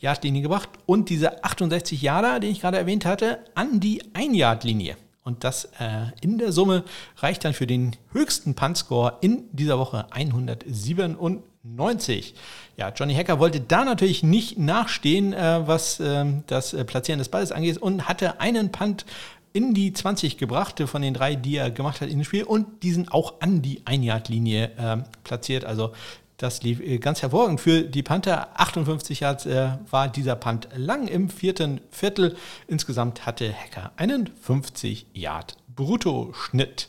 [0.00, 4.96] Yard-Linie gebracht und diese 68 Jahre, den ich gerade erwähnt hatte, an die 1-Yard-Linie.
[5.22, 6.84] Und das äh, in der Summe
[7.18, 12.34] reicht dann für den höchsten Punt-Score in dieser Woche 197.
[12.76, 17.28] Ja, Johnny Hacker wollte da natürlich nicht nachstehen, äh, was äh, das äh, Platzieren des
[17.28, 19.04] Balles angeht und hatte einen Punt
[19.52, 22.82] in die 20 gebracht von den drei, die er gemacht hat in dem Spiel und
[22.82, 25.64] diesen auch an die 1-Yard-Linie äh, platziert.
[25.64, 25.92] Also
[26.40, 28.48] das lief äh, ganz hervorragend für die Panther.
[28.58, 32.36] 58 Yards äh, war dieser Punt lang im vierten Viertel.
[32.66, 36.88] Insgesamt hatte Hacker einen 50 Yard Bruttoschnitt.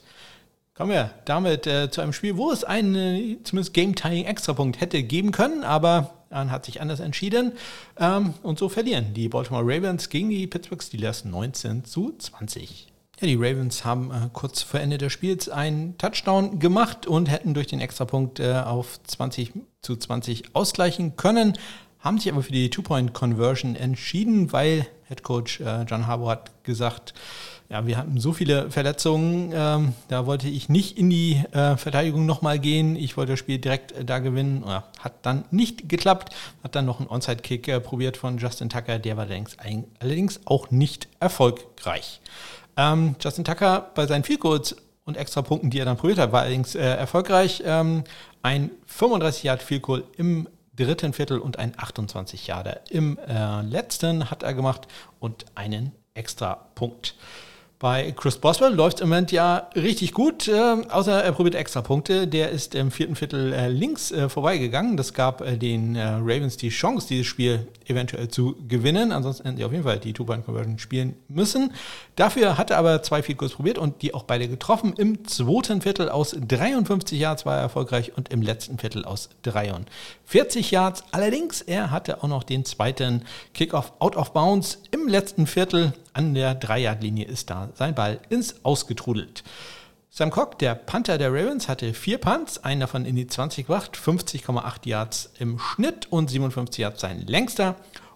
[0.74, 5.32] Kommen wir damit äh, zu einem Spiel, wo es einen äh, zumindest Game-Tying-Extrapunkt hätte geben
[5.32, 7.52] können, aber man hat sich anders entschieden.
[8.00, 12.91] Ähm, und so verlieren die Baltimore Ravens gegen die Pittsburgh Steelers 19 zu 20.
[13.22, 17.54] Ja, die Ravens haben äh, kurz vor Ende des Spiels einen Touchdown gemacht und hätten
[17.54, 19.54] durch den Extrapunkt äh, auf 20
[19.84, 21.54] zu 20 ausgleichen können,
[22.00, 27.14] haben sich aber für die Two-Point-Conversion entschieden, weil Head Coach äh, John Harbour hat gesagt,
[27.70, 32.26] ja, wir hatten so viele Verletzungen, ähm, da wollte ich nicht in die äh, Verteidigung
[32.26, 32.96] nochmal gehen.
[32.96, 34.64] Ich wollte das Spiel direkt äh, da gewinnen.
[34.66, 36.34] Ja, hat dann nicht geklappt.
[36.64, 39.00] Hat dann noch einen Onside-Kick äh, probiert von Justin Tucker.
[39.00, 39.56] Der war allerdings,
[40.00, 42.20] allerdings auch nicht erfolgreich.
[42.78, 44.42] Ähm, Justin Tucker bei seinen Field
[45.06, 47.64] und extra Punkten, die er dann probiert hat, war allerdings äh, erfolgreich.
[47.66, 48.04] Ähm,
[48.44, 54.32] ein 35 Yard Field Goal im dritten Viertel und ein 28 Yarder im äh, letzten
[54.32, 54.88] hat er gemacht
[55.20, 57.16] und einen extra Punkt.
[57.82, 61.82] Bei Chris Boswell läuft es im Moment ja richtig gut, äh, außer er probiert extra
[61.82, 62.28] Punkte.
[62.28, 64.98] Der ist im vierten Viertel äh, links äh, vorbeigegangen.
[64.98, 69.12] Das gab äh, den äh, Ravens die Chance, dieses Spiel eventuell zu gewinnen.
[69.12, 71.74] Ansonsten hätten sie auf jeden Fall die Two-Point-Conversion spielen müssen.
[72.16, 74.94] Dafür hat er aber zwei Field Goals probiert und die auch beide getroffen.
[74.96, 80.70] Im zweiten Viertel aus 53 Yards war er erfolgreich und im letzten Viertel aus 43
[80.70, 81.04] Yards.
[81.14, 83.24] Allerdings, er hatte auch noch den zweiten
[83.56, 88.64] Kickoff out of bounds im letzten Viertel an der 3-Yard-Linie ist da sein Ball ins
[88.64, 89.44] Ausgetrudelt.
[90.10, 93.96] Sam Cock, der Panther der Ravens, hatte vier Punts, einen davon in die 20 gebracht,
[93.96, 97.76] 50,8 Yards im Schnitt und 57 Yards sein längster.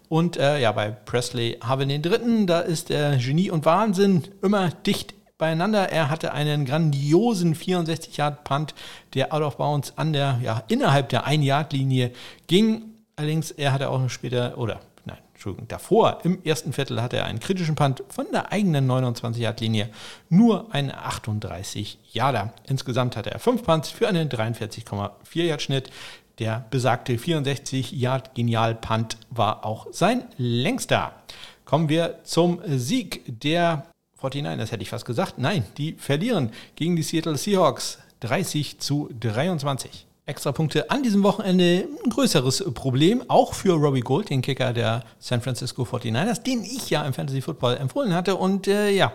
[0.10, 4.72] Und äh, ja, bei Presley haben den dritten, da ist der Genie und Wahnsinn immer
[4.72, 5.90] dicht beieinander.
[5.90, 8.76] Er hatte einen grandiosen 64-Yard-Punt,
[9.14, 12.12] der out of bounds an der, ja, innerhalb der 1-Yard-Linie
[12.48, 12.94] ging.
[13.16, 14.82] Allerdings, er hatte auch später, oder
[15.36, 19.90] Entschuldigung, davor im ersten Viertel hatte er einen kritischen Punt von der eigenen 29-Yard-Linie,
[20.30, 22.54] nur ein 38 Yarder.
[22.64, 25.90] Insgesamt hatte er fünf Punts für einen 43,4 Yard-Schnitt.
[26.40, 31.12] Der besagte 64-Yard-Genial-Punt war auch sein längster.
[31.66, 33.88] Kommen wir zum Sieg der
[34.22, 35.38] 49ers, hätte ich fast gesagt.
[35.38, 40.05] Nein, die verlieren gegen die Seattle Seahawks 30 zu 23.
[40.26, 45.42] Extrapunkte an diesem Wochenende ein größeres Problem, auch für Robbie Gold, den Kicker der San
[45.42, 48.36] Francisco 49ers, den ich ja im Fantasy Football empfohlen hatte.
[48.36, 49.14] Und äh, ja,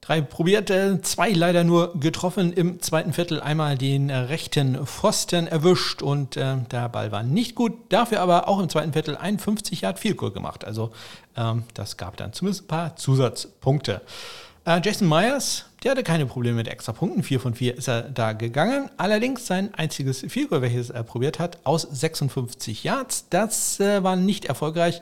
[0.00, 3.40] drei probiert, äh, zwei leider nur getroffen im zweiten Viertel.
[3.40, 7.72] Einmal den rechten Pfosten erwischt und äh, der Ball war nicht gut.
[7.88, 10.64] Dafür aber auch im zweiten Viertel ein 50 Yard Field Goal gemacht.
[10.64, 10.92] Also
[11.36, 14.02] ähm, das gab dann zumindest ein paar Zusatzpunkte.
[14.68, 17.22] Äh, Jason Myers, der hatte keine Probleme mit extra Punkten.
[17.22, 18.90] 4 von 4 ist er da gegangen.
[18.98, 24.44] Allerdings sein einziges Field welches er probiert hat, aus 56 Yards, das äh, war nicht
[24.44, 25.00] erfolgreich.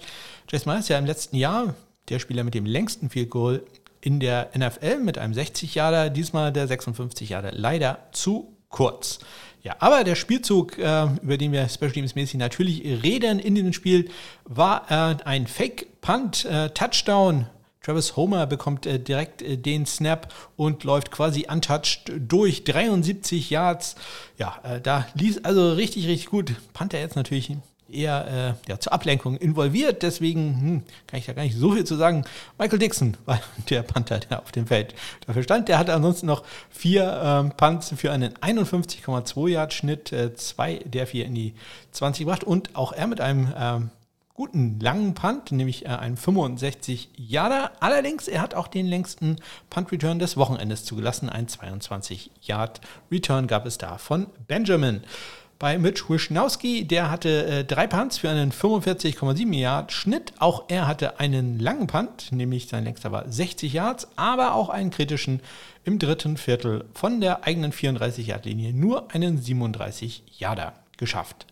[0.49, 1.75] Jason Myers ja im letzten Jahr
[2.11, 3.67] der Spieler mit dem längsten Field Goal
[4.01, 9.19] in der NFL mit einem 60 Yarder, diesmal der 56 Yarder leider zu kurz.
[9.65, 13.73] Ja, aber der Spielzug, äh, über den wir Special Teams mäßig natürlich reden in diesem
[13.73, 14.11] Spiel,
[14.45, 17.47] war äh, ein Fake Punt Touchdown
[17.87, 23.95] Travis Homer bekommt äh, direkt äh, den Snap und läuft quasi untouched durch 73 Yards.
[24.39, 26.55] Ja, äh, da ließ also richtig, richtig gut.
[26.75, 27.53] Panther jetzt natürlich
[27.89, 30.03] eher äh, ja, zur Ablenkung involviert.
[30.03, 32.25] Deswegen hm, kann ich da gar nicht so viel zu sagen.
[32.59, 35.69] Michael Dixon war der Panther, der auf dem Feld dafür stand.
[35.69, 41.07] Der hatte ansonsten noch vier ähm, Punts für einen 51,2 Yard Schnitt, äh, zwei der
[41.07, 41.55] vier in die
[41.93, 43.91] 20 gebracht und auch er mit einem ähm,
[44.37, 47.73] guten langen Punt, nämlich äh, einen 65 Yarder.
[47.81, 49.37] Allerdings, er hat auch den längsten
[49.71, 51.31] Punt-Return des Wochenendes zugelassen.
[51.31, 55.01] Ein 22 Yard Return gab es da von Benjamin.
[55.59, 60.35] Bei Mitch Wischnowski, der hatte äh, drei Punts für einen 45,7 Yard Schnitt.
[60.39, 64.91] Auch er hatte einen langen Punt, nämlich sein längster war 60 Yards, aber auch einen
[64.91, 65.41] kritischen
[65.85, 71.47] im dritten Viertel von der eigenen 34 Yard Linie nur einen 37 Yarder geschafft.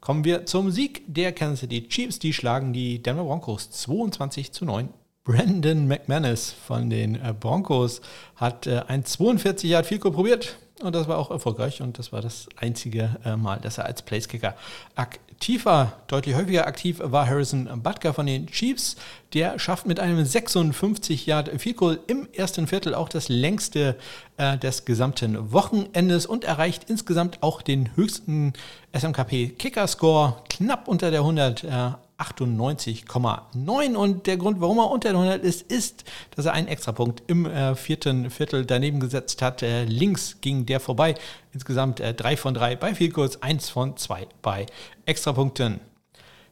[0.00, 2.18] Kommen wir zum Sieg der Kansas City Chiefs.
[2.18, 4.88] Die schlagen die Denver Broncos 22 zu 9.
[5.24, 8.00] Brandon McManus von den äh, Broncos
[8.36, 12.22] hat äh, ein 42 Yard Field probiert und das war auch erfolgreich und das war
[12.22, 14.56] das einzige äh, Mal, dass er als Placekicker
[14.94, 15.29] aktiv
[15.64, 15.96] war.
[16.06, 18.96] Deutlich häufiger aktiv war Harrison Butker von den Chiefs.
[19.32, 23.96] Der schafft mit einem 56 Yard Field Goal im ersten Viertel auch das längste
[24.36, 28.52] äh, des gesamten Wochenendes und erreicht insgesamt auch den höchsten
[28.96, 31.64] SMKP Kicker Score knapp unter der 100.
[31.64, 36.04] Äh, 98,9 und der Grund, warum er unter der 100 ist, ist,
[36.36, 39.62] dass er einen Extrapunkt im äh, vierten Viertel daneben gesetzt hat.
[39.62, 41.14] Äh, links ging der vorbei.
[41.52, 44.66] Insgesamt äh, 3 von 3 bei Goals, 1 von 2 bei
[45.06, 45.80] Extrapunkten.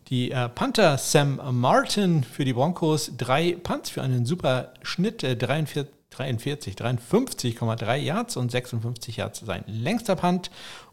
[0.08, 5.86] Die äh, Panther Sam Martin für die Broncos, drei Punts für einen super Schnitt, 43,
[6.10, 10.50] 43 53,3 Yards und 56 Yards sein längster Punt.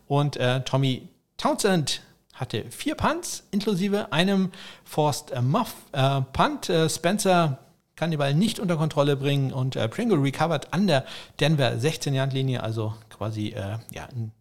[0.07, 2.01] Und äh, Tommy Townsend
[2.35, 4.51] hatte vier Punts, inklusive einem
[4.83, 6.69] Forced Muff äh, Punt.
[6.69, 7.57] Äh, Spencer
[7.95, 11.05] kann den Ball nicht unter Kontrolle bringen und äh, Pringle recovered an der
[11.39, 14.31] Denver 16-Yard-Linie, also quasi äh, ja, ein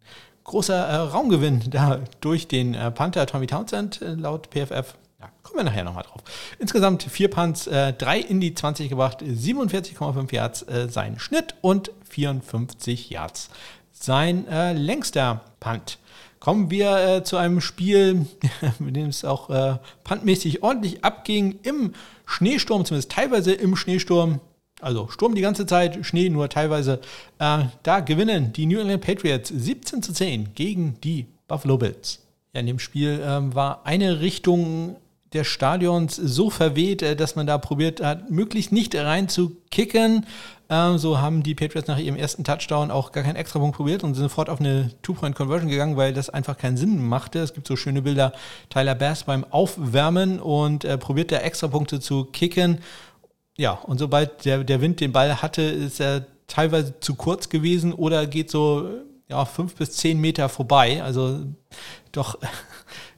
[0.43, 4.95] großer äh, Raumgewinn da durch den äh, Panther Tommy Townsend laut PFF.
[5.21, 6.21] Ja, kommen wir nachher nochmal drauf.
[6.59, 13.49] Insgesamt vier Punts, drei in die 20 gebracht, 47,5 Yards sein Schnitt und 54 Yards
[13.93, 15.99] sein längster Punt.
[16.45, 18.27] Kommen wir äh, zu einem Spiel,
[18.79, 21.93] mit dem es auch äh, puntmäßig ordentlich abging im
[22.27, 24.39] Schneesturm, zumindest teilweise im Schneesturm.
[24.79, 26.99] Also Sturm die ganze Zeit, Schnee nur teilweise.
[27.39, 32.19] Äh, da gewinnen die New England Patriots 17 zu 10 gegen die Buffalo Bills.
[32.53, 34.97] Ja, in dem Spiel ähm, war eine Richtung
[35.35, 40.25] des Stadions so verweht, äh, dass man da probiert hat, möglichst nicht rein zu kicken.
[40.69, 44.15] Ähm, so haben die Patriots nach ihrem ersten Touchdown auch gar keinen Extrapunkt probiert und
[44.15, 47.39] sind sofort auf eine Two-Point-Conversion gegangen, weil das einfach keinen Sinn machte.
[47.39, 48.33] Es gibt so schöne Bilder,
[48.69, 52.79] Tyler Bass beim Aufwärmen und äh, probiert da Extrapunkte zu kicken.
[53.57, 57.93] Ja, und sobald der, der Wind den Ball hatte, ist er teilweise zu kurz gewesen
[57.93, 58.89] oder geht so
[59.27, 61.03] ja, fünf bis zehn Meter vorbei.
[61.03, 61.41] Also
[62.11, 62.37] doch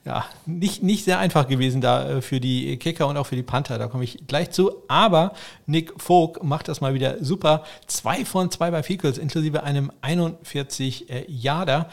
[0.08, 3.44] ja, nicht, nicht sehr einfach gewesen da äh, für die Kicker und auch für die
[3.44, 3.78] Panther.
[3.78, 4.72] Da komme ich gleich zu.
[4.88, 5.34] Aber
[5.66, 7.64] Nick Vogt macht das mal wieder super.
[7.88, 11.90] Zwei von zwei bei Fields, inklusive einem 41 äh, Yarder.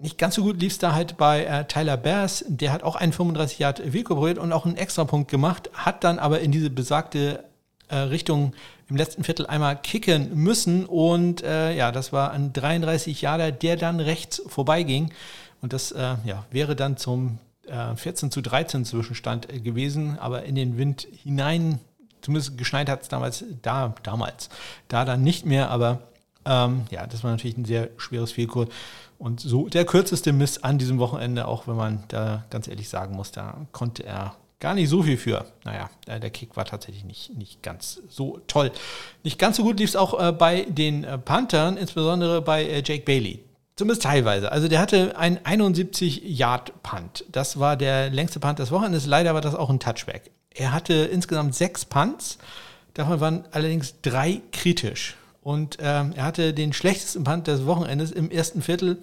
[0.00, 2.44] Nicht ganz so gut lief es da halt bei äh, Tyler Bass.
[2.48, 6.18] Der hat auch einen 35 Yard Field probiert und auch einen Extrapunkt gemacht, hat dann
[6.18, 7.44] aber in diese besagte
[7.88, 8.54] äh, Richtung
[8.90, 10.84] im letzten Viertel einmal kicken müssen.
[10.84, 15.12] Und äh, ja, das war ein 33 Yarder, der dann rechts vorbeiging.
[15.62, 20.44] Und das äh, ja, wäre dann zum äh, 14 zu 13 Zwischenstand äh, gewesen, aber
[20.44, 21.80] in den Wind hinein,
[22.22, 24.48] zumindest geschneit hat es damals, da, damals,
[24.88, 26.00] da dann nicht mehr, aber
[26.44, 28.68] ähm, ja, das war natürlich ein sehr schweres Fehlkurs.
[29.18, 33.16] Und so der kürzeste Miss an diesem Wochenende, auch wenn man da ganz ehrlich sagen
[33.16, 35.44] muss, da konnte er gar nicht so viel für.
[35.64, 38.72] Naja, der Kick war tatsächlich nicht, nicht ganz so toll.
[39.22, 42.82] Nicht ganz so gut lief es auch äh, bei den äh, Panthern, insbesondere bei äh,
[42.84, 43.40] Jake Bailey.
[43.76, 44.50] Zumindest teilweise.
[44.50, 47.26] Also der hatte einen 71-Yard-Punt.
[47.30, 49.04] Das war der längste Punt des Wochenendes.
[49.04, 50.30] Leider war das auch ein Touchback.
[50.54, 52.38] Er hatte insgesamt sechs Punts.
[52.94, 55.16] Davon waren allerdings drei kritisch.
[55.42, 59.02] Und ähm, er hatte den schlechtesten Punt des Wochenendes im ersten Viertel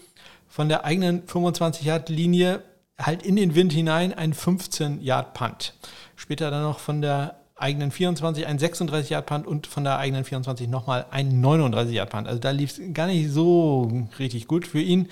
[0.49, 2.63] von der eigenen 25-Yard-Linie
[2.97, 5.73] halt in den Wind hinein ein 15-Yard-Punt.
[6.15, 10.23] Später dann noch von der eigenen 24 ein 36 Yard Punt und von der eigenen
[10.23, 12.27] 24 nochmal ein 39 Yard Punt.
[12.27, 15.09] Also da lief es gar nicht so richtig gut für ihn.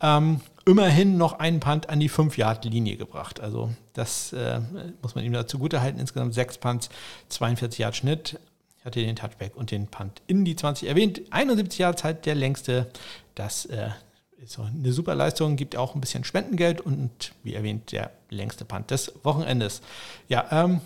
[0.00, 3.40] Ähm, immerhin noch einen Punt an die 5 Yard Linie gebracht.
[3.40, 4.60] Also das äh,
[5.02, 5.98] muss man ihm dazu gut erhalten.
[5.98, 6.88] Insgesamt 6 Punts,
[7.28, 8.40] 42 Yard Schnitt.
[8.78, 11.22] Ich hatte den Touchback und den Punt in die 20 erwähnt.
[11.30, 12.86] 71 Yards halt der längste.
[13.34, 13.88] Das äh,
[14.42, 18.90] ist eine super Leistung, gibt auch ein bisschen Spendengeld und wie erwähnt, der längste Punt
[18.90, 19.80] des Wochenendes.
[20.28, 20.80] Ja, ähm,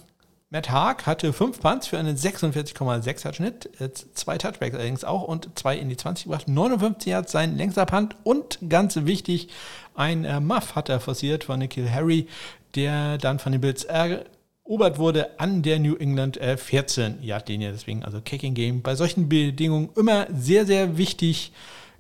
[0.51, 3.71] Matt Haag hatte fünf Punts für einen 46,6 Yard Schnitt,
[4.15, 6.49] zwei Touchbacks allerdings auch und zwei in die 20 gebracht.
[6.49, 9.49] 59 Yards sein längster Punt und ganz wichtig,
[9.95, 12.29] ein äh, Muff hat er forciert von Nikhil Harry,
[12.75, 17.73] der dann von den Bills erobert wurde an der New England äh, 14 Yard Linie.
[17.73, 21.53] Deswegen also Kicking Game bei solchen Bedingungen immer sehr, sehr wichtig.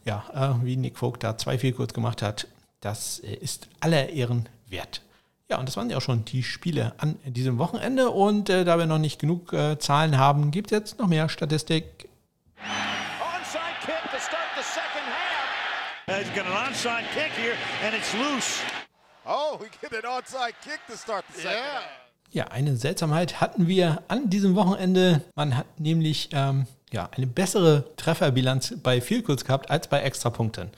[0.07, 2.47] Ja, äh, wie Nick Vogt da zwei viel kurz gemacht hat,
[2.81, 5.03] das äh, ist aller Ehren wert.
[5.51, 8.11] Ja, und das waren ja auch schon die Spiele an diesem Wochenende.
[8.11, 11.29] Und äh, da wir noch nicht genug äh, Zahlen haben, gibt es jetzt noch mehr
[11.31, 12.09] Statistik.
[16.07, 18.63] He's got an onside kick here and it's loose.
[19.27, 21.75] Oh, we get an onside kick to start the second yeah.
[21.75, 22.09] half.
[22.31, 25.23] Ja, eine Seltsamheit hatten wir an diesem Wochenende.
[25.35, 30.71] Man hat nämlich ähm, ja, eine bessere Trefferbilanz bei Field Goals gehabt als bei Extrapunkten.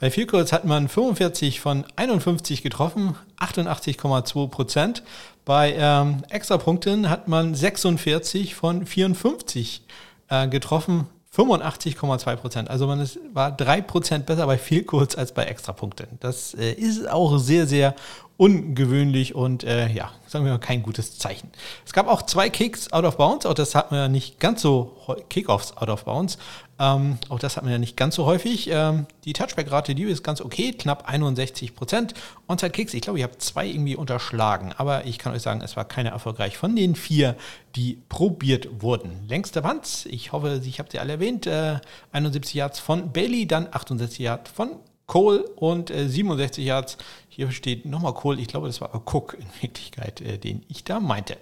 [0.00, 5.02] Bei Vielkurs hat man 45 von 51 getroffen, 88,2 Prozent.
[5.44, 9.82] Bei ähm, Extrapunkten hat man 46 von 54
[10.28, 12.70] äh, getroffen, 85,2 Prozent.
[12.70, 16.08] Also man ist, war 3 Prozent besser bei Vielkurs als bei Extrapunkten.
[16.20, 17.94] Das äh, ist auch sehr, sehr
[18.38, 21.50] ungewöhnlich und äh, ja, sagen wir mal kein gutes Zeichen.
[21.84, 24.96] Es gab auch zwei Kicks out of bounds, auch das hatten wir nicht ganz so,
[25.28, 26.38] Kickoffs out of bounds,
[26.80, 28.70] ähm, auch das hat man ja nicht ganz so häufig.
[28.72, 32.14] Ähm, die Touchback-Rate, die ist ganz okay, knapp 61 Prozent.
[32.48, 35.84] Onside-Kicks, ich glaube, ich habe zwei irgendwie unterschlagen, aber ich kann euch sagen, es war
[35.84, 37.36] keine erfolgreich von den vier,
[37.76, 39.28] die probiert wurden.
[39.28, 41.80] Längste Punts, ich hoffe, ich habe sie alle erwähnt, äh,
[42.12, 44.76] 71 Yards von Bailey, dann 68 Yards von
[45.06, 46.96] Cole und äh, 67 Yards.
[47.28, 50.98] Hier steht nochmal Cole, ich glaube, das war Cook in Wirklichkeit, äh, den ich da
[50.98, 51.36] meinte.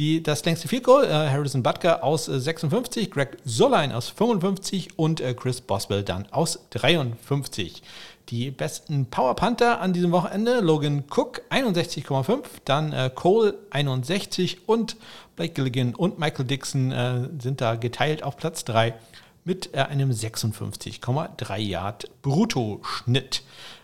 [0.00, 4.98] Die, das längste Field Goal, äh, Harrison Butker aus äh, 56, Greg Solein aus 55
[4.98, 7.82] und äh, Chris Boswell dann aus 53.
[8.30, 14.96] Die besten Power Panther an diesem Wochenende, Logan Cook 61,5, dann äh, Cole 61 und
[15.36, 18.94] Blake Gilligan und Michael Dixon äh, sind da geteilt auf Platz 3
[19.44, 23.42] mit äh, einem 56,3 Yard Bruttoschnitt.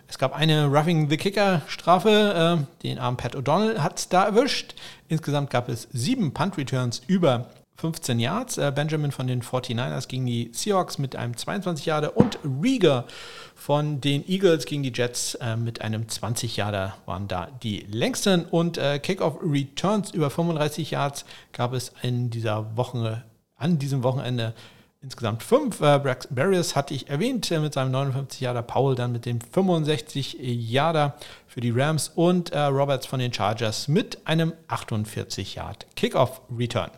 [0.09, 4.25] Es gab eine Roughing the Kicker Strafe, äh, den armen Pat O'Donnell hat es da
[4.25, 4.75] erwischt.
[5.09, 8.59] Insgesamt gab es sieben Punt Returns über 15 Yards.
[8.59, 13.05] Äh, Benjamin von den 49ers gegen die Seahawks mit einem 22 Yarder und Rieger
[13.55, 18.45] von den Eagles gegen die Jets äh, mit einem 20 Yarder waren da die längsten
[18.45, 23.25] und äh, Kickoff Returns über 35 Yards gab es in dieser Woche
[23.57, 24.55] an diesem Wochenende
[25.03, 25.81] insgesamt fünf.
[25.81, 29.41] Äh, Brax Barriers hatte ich erwähnt äh, mit seinem 59 Jahre, Paul dann mit dem
[29.41, 31.15] 65 Jahre
[31.47, 36.91] für die Rams und äh, Roberts von den Chargers mit einem 48 Yard Kickoff Return.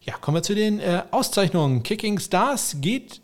[0.00, 1.82] Ja, kommen wir zu den äh, Auszeichnungen.
[1.82, 3.20] Kicking Stars geht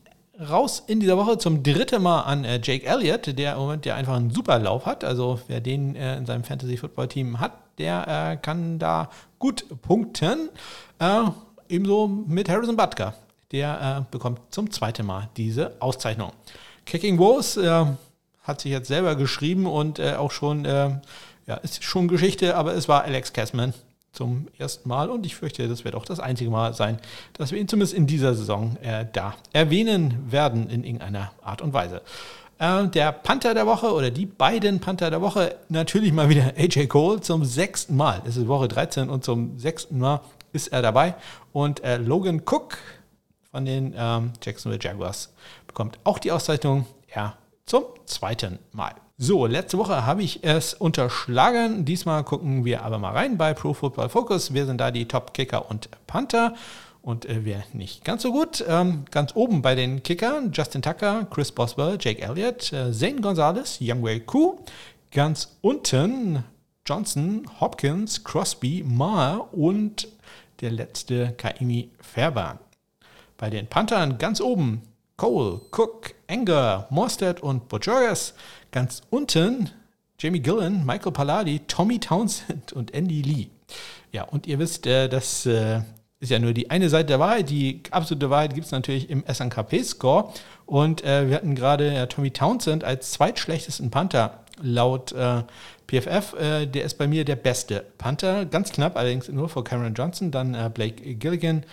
[0.50, 3.94] raus in dieser Woche zum dritten Mal an äh, Jake Elliott, der im Moment ja
[3.94, 5.04] einfach einen super Lauf hat.
[5.04, 10.50] Also wer den äh, in seinem Fantasy Football Team hat, der kann da gut punkten.
[11.68, 13.14] ebenso mit Harrison Butker
[13.52, 16.32] der äh, bekommt zum zweiten Mal diese Auszeichnung.
[16.86, 17.86] Kicking Woes äh,
[18.42, 20.90] hat sich jetzt selber geschrieben und äh, auch schon, äh,
[21.46, 23.72] ja, ist schon Geschichte, aber es war Alex Kessman
[24.12, 26.98] zum ersten Mal und ich fürchte, das wird auch das einzige Mal sein,
[27.34, 31.72] dass wir ihn zumindest in dieser Saison äh, da erwähnen werden in irgendeiner Art und
[31.72, 32.02] Weise.
[32.58, 36.88] Äh, der Panther der Woche oder die beiden Panther der Woche, natürlich mal wieder AJ
[36.88, 38.22] Cole zum sechsten Mal.
[38.26, 40.20] Es ist Woche 13 und zum sechsten Mal
[40.52, 41.14] ist er dabei.
[41.52, 42.76] Und Logan Cook
[43.52, 45.32] von den ähm, Jacksonville Jaguars
[45.66, 47.36] bekommt auch die Auszeichnung, ja,
[47.66, 48.94] zum zweiten Mal.
[49.18, 51.84] So, letzte Woche habe ich es unterschlagen.
[51.84, 54.52] Diesmal gucken wir aber mal rein bei Pro Football Focus.
[54.52, 56.54] Wir sind da die Top-Kicker und Panther.
[57.02, 61.26] Und äh, wer nicht ganz so gut, ähm, ganz oben bei den Kickern, Justin Tucker,
[61.30, 64.58] Chris Boswell, Jake Elliott, äh, Zane Gonzalez, Youngway Koo.
[65.10, 66.44] Ganz unten
[66.86, 70.08] Johnson, Hopkins, Crosby, Maher und
[70.60, 72.58] der letzte Kaimi Fairbairn.
[73.42, 74.82] Bei den Panthern ganz oben
[75.16, 78.34] Cole, Cook, Enger, Morstead und Bojoyas.
[78.70, 79.68] Ganz unten
[80.16, 83.48] Jamie Gillen, Michael Palladi, Tommy Townsend und Andy Lee.
[84.12, 85.80] Ja, und ihr wisst, äh, das äh,
[86.20, 87.50] ist ja nur die eine Seite der Wahrheit.
[87.50, 90.32] Die absolute Wahrheit gibt es natürlich im SNKP-Score.
[90.64, 95.12] Und äh, wir hatten gerade Tommy Townsend als zweitschlechtesten Panther laut
[95.88, 96.36] PFF.
[96.38, 98.44] der ist bei mir der beste Panther.
[98.44, 101.64] Ganz knapp, allerdings nur vor Cameron Johnson, dann Blake Gilligan,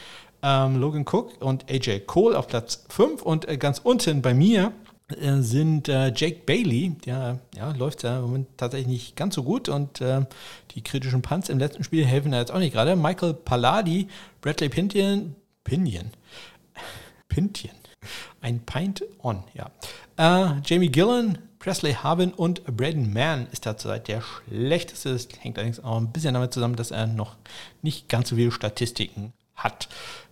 [0.42, 4.74] ähm, Logan Cook und AJ Cole auf Platz 5 und äh, ganz unten bei mir
[5.10, 9.44] äh, sind äh, Jake Bailey, der ja, läuft ja im Moment tatsächlich nicht ganz so
[9.44, 10.26] gut und äh,
[10.72, 12.96] die kritischen Punts im letzten Spiel helfen da jetzt auch nicht gerade.
[12.96, 14.08] Michael Palladi,
[14.42, 16.12] Bradley Pinion, Pinion,
[17.28, 17.76] Pintien,
[18.42, 19.72] ein Pint on, ja.
[20.18, 25.12] Äh, Jamie Gillen, Presley Harvin und Braden Mann ist da zurzeit der schlechteste.
[25.12, 27.36] Das hängt allerdings auch ein bisschen damit zusammen, dass er noch
[27.82, 29.90] nicht ganz so viele Statistiken hat.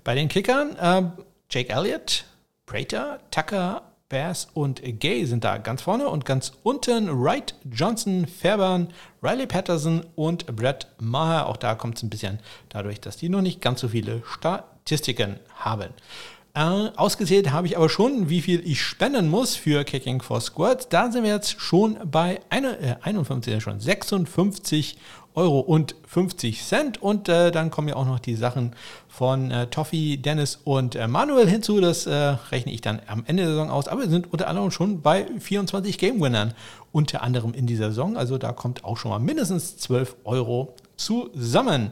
[0.07, 1.03] Bei den Kickern, äh,
[1.49, 2.23] Jake Elliott,
[2.65, 8.87] Prater, Tucker, Bass und Gay sind da ganz vorne und ganz unten Wright, Johnson, Fairbairn,
[9.21, 11.47] Riley Patterson und Brett Maher.
[11.47, 12.39] Auch da kommt es ein bisschen
[12.69, 15.89] dadurch, dass die noch nicht ganz so viele Statistiken haben.
[16.57, 20.89] Äh, ausgezählt habe ich aber schon, wie viel ich spenden muss für Kicking for Squads.
[20.89, 24.97] Da sind wir jetzt schon bei eine, äh, 51, schon 56
[25.35, 26.99] Euro und 50 Cent.
[26.99, 28.71] Und äh, dann kommen ja auch noch die Sachen
[29.07, 31.79] von äh, Toffi, Dennis und äh, Manuel hinzu.
[31.79, 32.15] Das äh,
[32.51, 33.87] rechne ich dann am Ende der Saison aus.
[33.87, 36.55] Aber wir sind unter anderem schon bei 24 Game-Winnern
[36.91, 38.17] unter anderem in dieser Saison.
[38.17, 41.91] Also da kommt auch schon mal mindestens 12 Euro zusammen.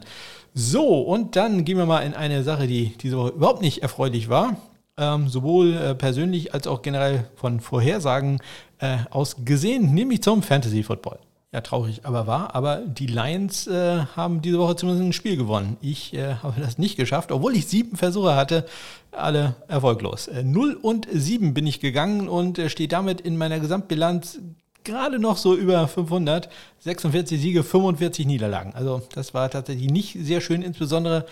[0.58, 4.30] So, und dann gehen wir mal in eine Sache, die diese Woche überhaupt nicht erfreulich
[4.30, 4.56] war.
[4.96, 8.40] Ähm, sowohl äh, persönlich als auch generell von Vorhersagen
[8.78, 11.18] äh, aus gesehen, nämlich zum Fantasy Football.
[11.52, 12.54] Ja, traurig, aber wahr.
[12.54, 15.76] Aber die Lions äh, haben diese Woche zumindest ein Spiel gewonnen.
[15.82, 18.64] Ich äh, habe das nicht geschafft, obwohl ich sieben Versuche hatte,
[19.12, 20.26] alle erfolglos.
[20.26, 24.38] Äh, 0 und 7 bin ich gegangen und äh, stehe damit in meiner Gesamtbilanz
[24.86, 26.48] gerade noch so über 500.
[26.80, 28.72] 46 Siege, 45 Niederlagen.
[28.74, 31.26] Also das war tatsächlich nicht sehr schön, insbesondere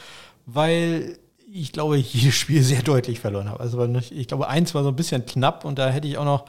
[0.46, 1.18] weil
[1.50, 3.61] ich glaube, jedes Spiel sehr deutlich verloren habe.
[3.61, 6.44] Also ich glaube, eins war so ein bisschen knapp und da hätte ich auch noch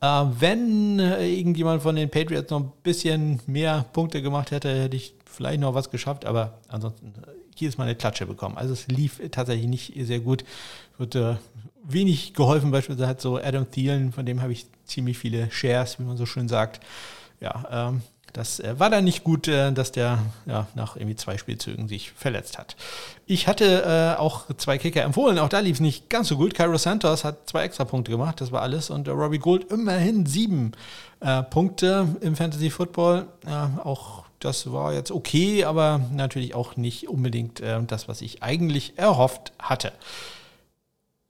[0.00, 5.14] äh, wenn irgendjemand von den Patriots noch ein bisschen mehr Punkte gemacht hätte, hätte ich
[5.24, 8.56] vielleicht noch was geschafft, aber ansonsten äh, hier ist meine Klatsche bekommen.
[8.56, 10.44] Also es lief tatsächlich nicht sehr gut.
[10.98, 11.36] Wird äh,
[11.84, 16.04] wenig geholfen, beispielsweise hat so Adam Thielen, von dem habe ich ziemlich viele Shares, wie
[16.04, 16.80] man so schön sagt.
[17.40, 21.38] Ja, ähm, das äh, war dann nicht gut, äh, dass der ja, nach irgendwie zwei
[21.38, 22.76] Spielzügen sich verletzt hat.
[23.26, 26.54] Ich hatte äh, auch zwei Kicker empfohlen, auch da lief es nicht ganz so gut.
[26.54, 28.90] Cairo Santos hat zwei extra Punkte gemacht, das war alles.
[28.90, 30.72] Und Robbie Gold immerhin sieben
[31.20, 33.26] äh, Punkte im Fantasy Football.
[33.84, 38.98] auch das war jetzt okay, aber natürlich auch nicht unbedingt äh, das, was ich eigentlich
[38.98, 39.92] erhofft hatte.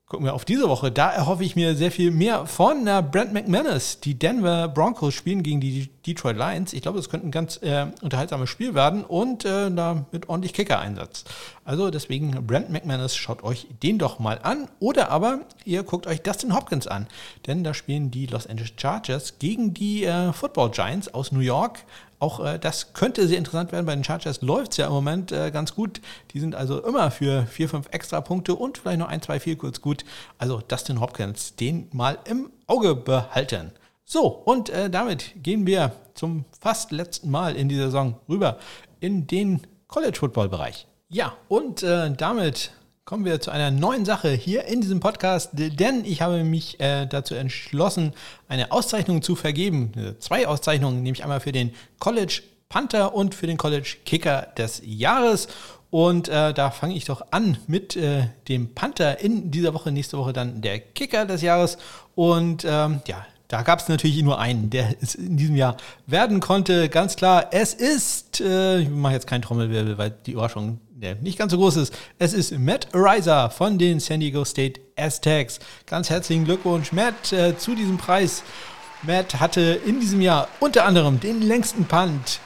[0.07, 0.91] Gucken wir auf diese Woche.
[0.91, 3.99] Da erhoffe ich mir sehr viel mehr von äh, Brent McManus.
[4.01, 6.73] Die Denver Broncos spielen gegen die Detroit Lions.
[6.73, 10.53] Ich glaube, das könnte ein ganz äh, unterhaltsames Spiel werden und äh, da mit ordentlich
[10.53, 11.25] Kicker-Einsatz.
[11.63, 14.67] Also deswegen, Brent McManus, schaut euch den doch mal an.
[14.77, 17.07] Oder aber ihr guckt euch Dustin Hopkins an,
[17.47, 21.79] denn da spielen die Los Angeles Chargers gegen die äh, Football Giants aus New York.
[22.25, 23.85] Auch äh, das könnte sehr interessant werden.
[23.85, 26.01] Bei den Chargers läuft es ja im Moment äh, ganz gut.
[26.31, 29.55] Die sind also immer für vier, fünf extra Punkte und vielleicht noch ein, zwei, vier
[29.59, 30.03] kurz gut.
[30.39, 33.73] Also Dustin Hopkins, den mal im Auge behalten.
[34.05, 38.57] So, und äh, damit gehen wir zum fast letzten Mal in dieser Saison rüber
[38.99, 40.87] in den College-Football-Bereich.
[41.09, 42.71] Ja, und äh, damit
[43.05, 47.05] kommen wir zu einer neuen Sache hier in diesem Podcast, denn ich habe mich äh,
[47.05, 48.13] dazu entschlossen,
[48.47, 49.91] eine Auszeichnung zu vergeben.
[50.17, 55.47] Zwei Auszeichnungen, nämlich einmal für den College Panther und für den College Kicker des Jahres.
[55.91, 60.17] Und äh, da fange ich doch an mit äh, dem Panther in dieser Woche, nächste
[60.17, 61.77] Woche dann der Kicker des Jahres.
[62.15, 65.77] Und ähm, ja, da gab es natürlich nur einen, der es in diesem Jahr
[66.07, 66.89] werden konnte.
[66.89, 71.37] Ganz klar, es ist, äh, ich mache jetzt keinen Trommelwirbel, weil die Überraschung äh, nicht
[71.37, 71.93] ganz so groß ist.
[72.19, 75.59] Es ist Matt Ariza von den San Diego State Aztecs.
[75.85, 78.43] Ganz herzlichen Glückwunsch, Matt, äh, zu diesem Preis.
[79.03, 82.39] Matt hatte in diesem Jahr unter anderem den längsten Punt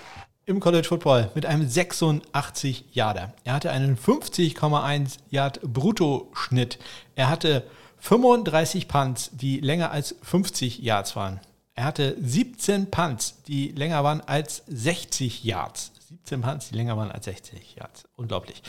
[0.45, 3.33] im College Football mit einem 86 Yarder.
[3.43, 6.79] Er hatte einen 50,1 Yard Bruttoschnitt.
[7.15, 7.63] Er hatte
[7.99, 11.39] 35 Punts, die länger als 50 Yards waren.
[11.75, 15.91] Er hatte 17 Punts, die länger waren als 60 Yards.
[16.09, 18.05] 17 Punts, die länger waren als 60 Yards.
[18.15, 18.63] Unglaublich.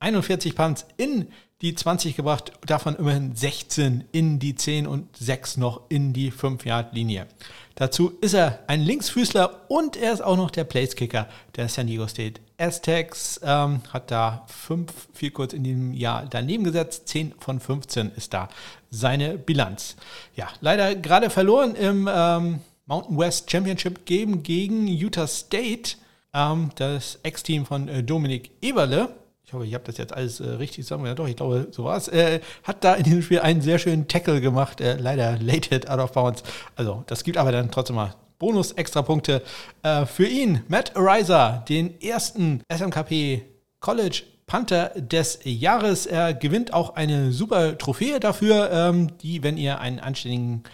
[0.00, 1.28] 41 Punts in
[1.62, 7.26] die 20 gebracht, davon immerhin 16 in die 10 und 6 noch in die 5-Yard-Linie.
[7.74, 11.26] Dazu ist er ein Linksfüßler und er ist auch noch der Placekicker
[11.56, 13.40] der San Diego State Aztecs.
[13.42, 17.08] Ähm, hat da 5, viel kurz in diesem Jahr daneben gesetzt.
[17.08, 18.50] 10 von 15 ist da
[18.90, 19.96] seine Bilanz.
[20.36, 25.96] Ja, leider gerade verloren im ähm, Mountain West Championship Game gegen Utah State.
[26.34, 29.08] Ähm, das Ex-Team von äh, Dominik Eberle
[29.46, 31.04] ich hoffe, ich habe das jetzt alles äh, richtig sagen.
[31.04, 32.08] Ja, doch, ich glaube, so war es.
[32.08, 34.80] Äh, hat da in diesem Spiel einen sehr schönen Tackle gemacht.
[34.80, 36.42] Äh, leider late hit out of bounds.
[36.76, 39.42] Also, das gibt aber dann trotzdem mal Bonus-Extra-Punkte
[39.82, 40.62] äh, für ihn.
[40.68, 43.42] Matt Ariza, den ersten SMKP
[43.80, 46.06] College Panther des Jahres.
[46.06, 50.64] Er gewinnt auch eine super Trophäe dafür, ähm, die, wenn ihr einen anständigen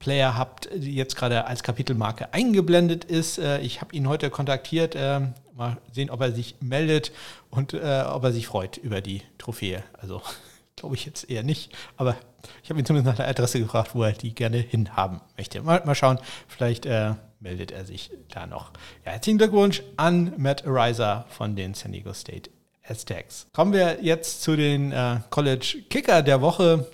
[0.00, 3.38] Player habt, die jetzt gerade als Kapitelmarke eingeblendet ist.
[3.38, 4.94] Äh, ich habe ihn heute kontaktiert.
[4.96, 7.12] Ähm, mal sehen, ob er sich meldet
[7.50, 9.84] und äh, ob er sich freut über die Trophäe.
[9.92, 10.22] Also
[10.76, 12.16] glaube ich jetzt eher nicht, aber
[12.64, 15.60] ich habe ihn zumindest nach der Adresse gefragt, wo er die gerne hinhaben möchte.
[15.60, 18.72] Mal, mal schauen, vielleicht äh, meldet er sich da noch.
[19.04, 22.50] Ja, herzlichen Glückwunsch an Matt Ariza von den San Diego State
[22.88, 23.48] Aztecs.
[23.52, 26.86] Kommen wir jetzt zu den äh, College Kicker der Woche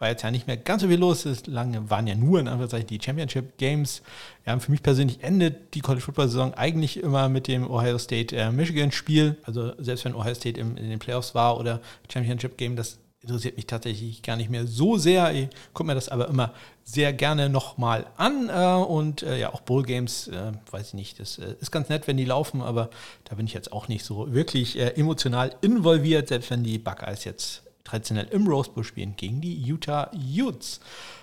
[0.00, 1.26] war jetzt ja nicht mehr ganz so viel los.
[1.26, 4.02] Es lange waren ja nur in Anführungszeichen die Championship Games.
[4.46, 8.34] Ja, für mich persönlich endet die College Football Saison eigentlich immer mit dem Ohio State
[8.34, 9.36] äh, Michigan Spiel.
[9.44, 11.80] Also selbst wenn Ohio State im, in den Playoffs war oder
[12.10, 15.34] Championship Game, das interessiert mich tatsächlich gar nicht mehr so sehr.
[15.34, 18.48] Ich gucke mir das aber immer sehr gerne nochmal an.
[18.48, 20.30] Äh, und äh, ja, auch Bowl Games,
[20.70, 22.88] weiß ich nicht, das ist ganz nett, wenn die laufen, aber
[23.24, 27.64] da bin ich jetzt auch nicht so wirklich emotional involviert, selbst wenn die Buckeyes jetzt
[27.90, 30.80] traditionell im Rose Bowl spielen gegen die Utah Utes.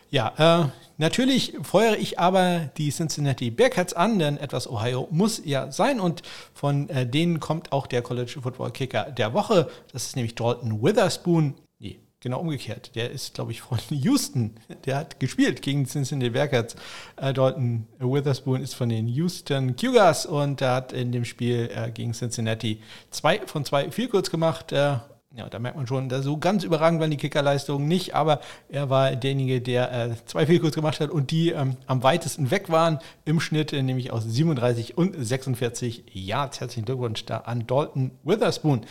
[0.09, 5.71] Ja, äh, natürlich feuere ich aber die Cincinnati Bearcats an, denn etwas Ohio muss ja
[5.71, 9.69] sein und von äh, denen kommt auch der College Football Kicker der Woche.
[9.91, 11.55] Das ist nämlich Dalton Witherspoon.
[11.79, 12.95] Nee, genau umgekehrt.
[12.95, 14.55] Der ist, glaube ich, von Houston.
[14.85, 16.77] Der hat gespielt gegen die Cincinnati Bearcats.
[17.17, 21.91] Äh, Dalton Witherspoon ist von den Houston Cougars und er hat in dem Spiel äh,
[21.91, 24.99] gegen Cincinnati zwei von zwei viel kurz gemacht äh,
[25.37, 28.89] ja, da merkt man schon, dass so ganz überragend waren die Kickerleistungen nicht, aber er
[28.89, 32.99] war derjenige, der äh, zwei Fehlkurs gemacht hat und die ähm, am weitesten weg waren
[33.23, 36.59] im Schnitt, äh, nämlich aus 37 und 46 Yards.
[36.59, 38.81] Herzlichen Glückwunsch da an Dalton Witherspoon.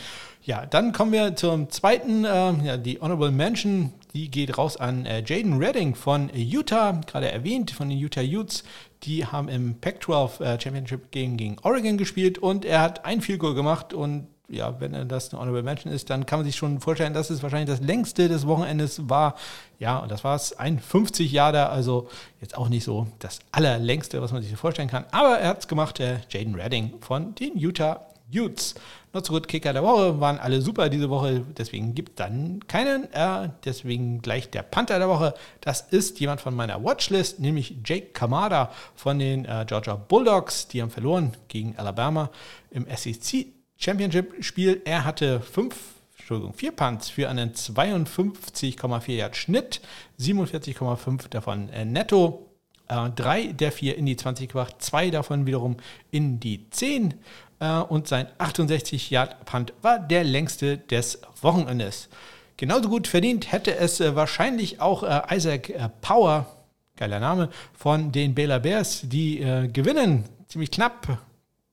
[0.43, 5.05] Ja, dann kommen wir zum zweiten, äh, ja, die Honorable Mention, die geht raus an
[5.05, 8.63] äh, Jaden Redding von Utah, gerade erwähnt, von den Utah Utes.
[9.03, 13.41] Die haben im Pac-12 äh, Championship Game gegen Oregon gespielt und er hat ein Field
[13.41, 17.13] gemacht und ja, wenn das eine Honorable Mention ist, dann kann man sich schon vorstellen,
[17.13, 19.35] dass es wahrscheinlich das längste des Wochenendes war.
[19.79, 22.07] Ja, und das war es, ein 50 Jahre, also
[22.39, 25.05] jetzt auch nicht so das allerlängste, was man sich vorstellen kann.
[25.11, 28.75] Aber er hat es gemacht, der Jaden Redding von den Utah Utes.
[29.13, 32.59] Not so gut Kicker der Woche, waren alle super diese Woche, deswegen gibt es dann
[32.67, 33.11] keinen.
[33.13, 35.33] Äh, deswegen gleich der Panther der Woche.
[35.61, 40.67] Das ist jemand von meiner Watchlist, nämlich Jake Kamada von den äh, Georgia Bulldogs.
[40.67, 42.29] Die haben verloren gegen Alabama
[42.69, 43.47] im SEC
[43.77, 44.81] Championship-Spiel.
[44.85, 45.75] Er hatte fünf,
[46.17, 49.81] Entschuldigung, vier Punts für einen 52,4 Yard Schnitt,
[50.19, 52.47] 47,5 davon äh, netto.
[52.89, 55.77] äh, drei der vier in die 20 gebracht, zwei davon wiederum
[56.11, 57.13] in die 10
[57.59, 62.09] äh, und sein 68 Yard Punt war der längste des Wochenendes.
[62.57, 65.71] Genauso gut verdient hätte es wahrscheinlich auch Isaac
[66.01, 66.47] Power,
[66.95, 69.37] geiler Name, von den Baylor Bears, die
[69.71, 71.19] gewinnen ziemlich knapp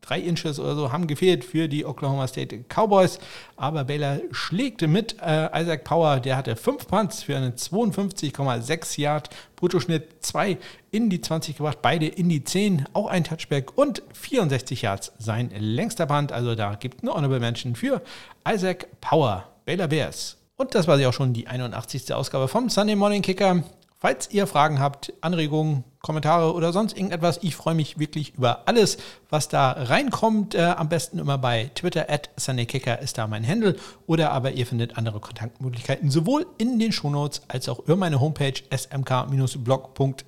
[0.05, 3.19] drei Inches oder so haben gefehlt für die Oklahoma State Cowboys.
[3.57, 9.31] Aber Baylor schlägt mit äh, Isaac Power, der hatte fünf Punts für einen 52,6 Yard
[9.57, 10.59] Bruttoschnitt, zwei
[10.91, 15.51] in die 20 gebracht, beide in die 10, auch ein Touchback und 64 Yards sein
[15.57, 16.33] längster Punt.
[16.33, 18.03] Also da gibt es eine Honorable Mention für
[18.49, 20.37] Isaac Power, Baylor Bears.
[20.57, 22.13] Und das war sie auch schon die 81.
[22.15, 23.65] Ausgabe vom Sunday Morning Kicker.
[24.05, 28.99] Falls ihr Fragen habt, Anregungen, Kommentare oder sonst irgendetwas, ich freue mich wirklich über alles,
[29.31, 30.55] was da reinkommt.
[30.55, 33.77] Äh, am besten immer bei Twitter, at SundayKicker ist da mein Handle.
[34.07, 38.53] Oder aber ihr findet andere Kontaktmöglichkeiten sowohl in den Shownotes als auch über meine Homepage
[38.71, 40.25] smk-blog.de,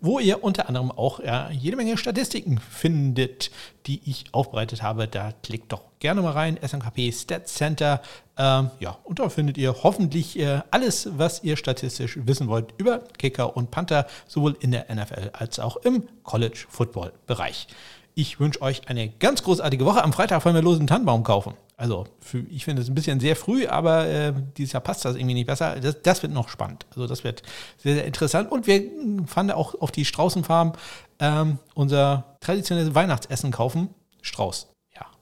[0.00, 3.50] wo ihr unter anderem auch äh, jede Menge Statistiken findet,
[3.86, 5.08] die ich aufbereitet habe.
[5.08, 8.02] Da klickt doch gerne mal rein, SMKP Stats Center.
[8.36, 13.00] Ähm, ja, und da findet ihr hoffentlich äh, alles, was ihr statistisch wissen wollt über
[13.18, 17.66] Kicker und Panther, sowohl in der NFL als auch im College Football Bereich.
[18.14, 20.04] Ich wünsche euch eine ganz großartige Woche.
[20.04, 21.54] Am Freitag wollen wir los einen Tannenbaum kaufen.
[21.76, 25.16] Also, für, ich finde es ein bisschen sehr früh, aber äh, dieses Jahr passt das
[25.16, 25.80] irgendwie nicht besser.
[25.80, 26.86] Das, das, wird noch spannend.
[26.90, 27.42] Also, das wird
[27.78, 28.52] sehr, sehr interessant.
[28.52, 28.82] Und wir
[29.26, 30.72] fahren auch auf die Straußenfarm
[31.20, 33.88] ähm, unser traditionelles Weihnachtsessen kaufen.
[34.20, 34.68] Strauß.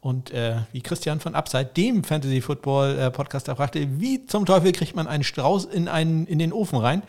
[0.00, 4.72] Und äh, wie Christian von Upside, dem Fantasy Football äh, Podcaster, fragte, wie zum Teufel
[4.72, 7.02] kriegt man einen Strauß in, einen, in den Ofen rein?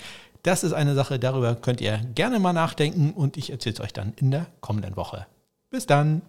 [0.44, 3.94] Das ist eine Sache, darüber könnt ihr gerne mal nachdenken und ich erzähle es euch
[3.94, 5.26] dann in der kommenden Woche.
[5.72, 6.22] Bis dann!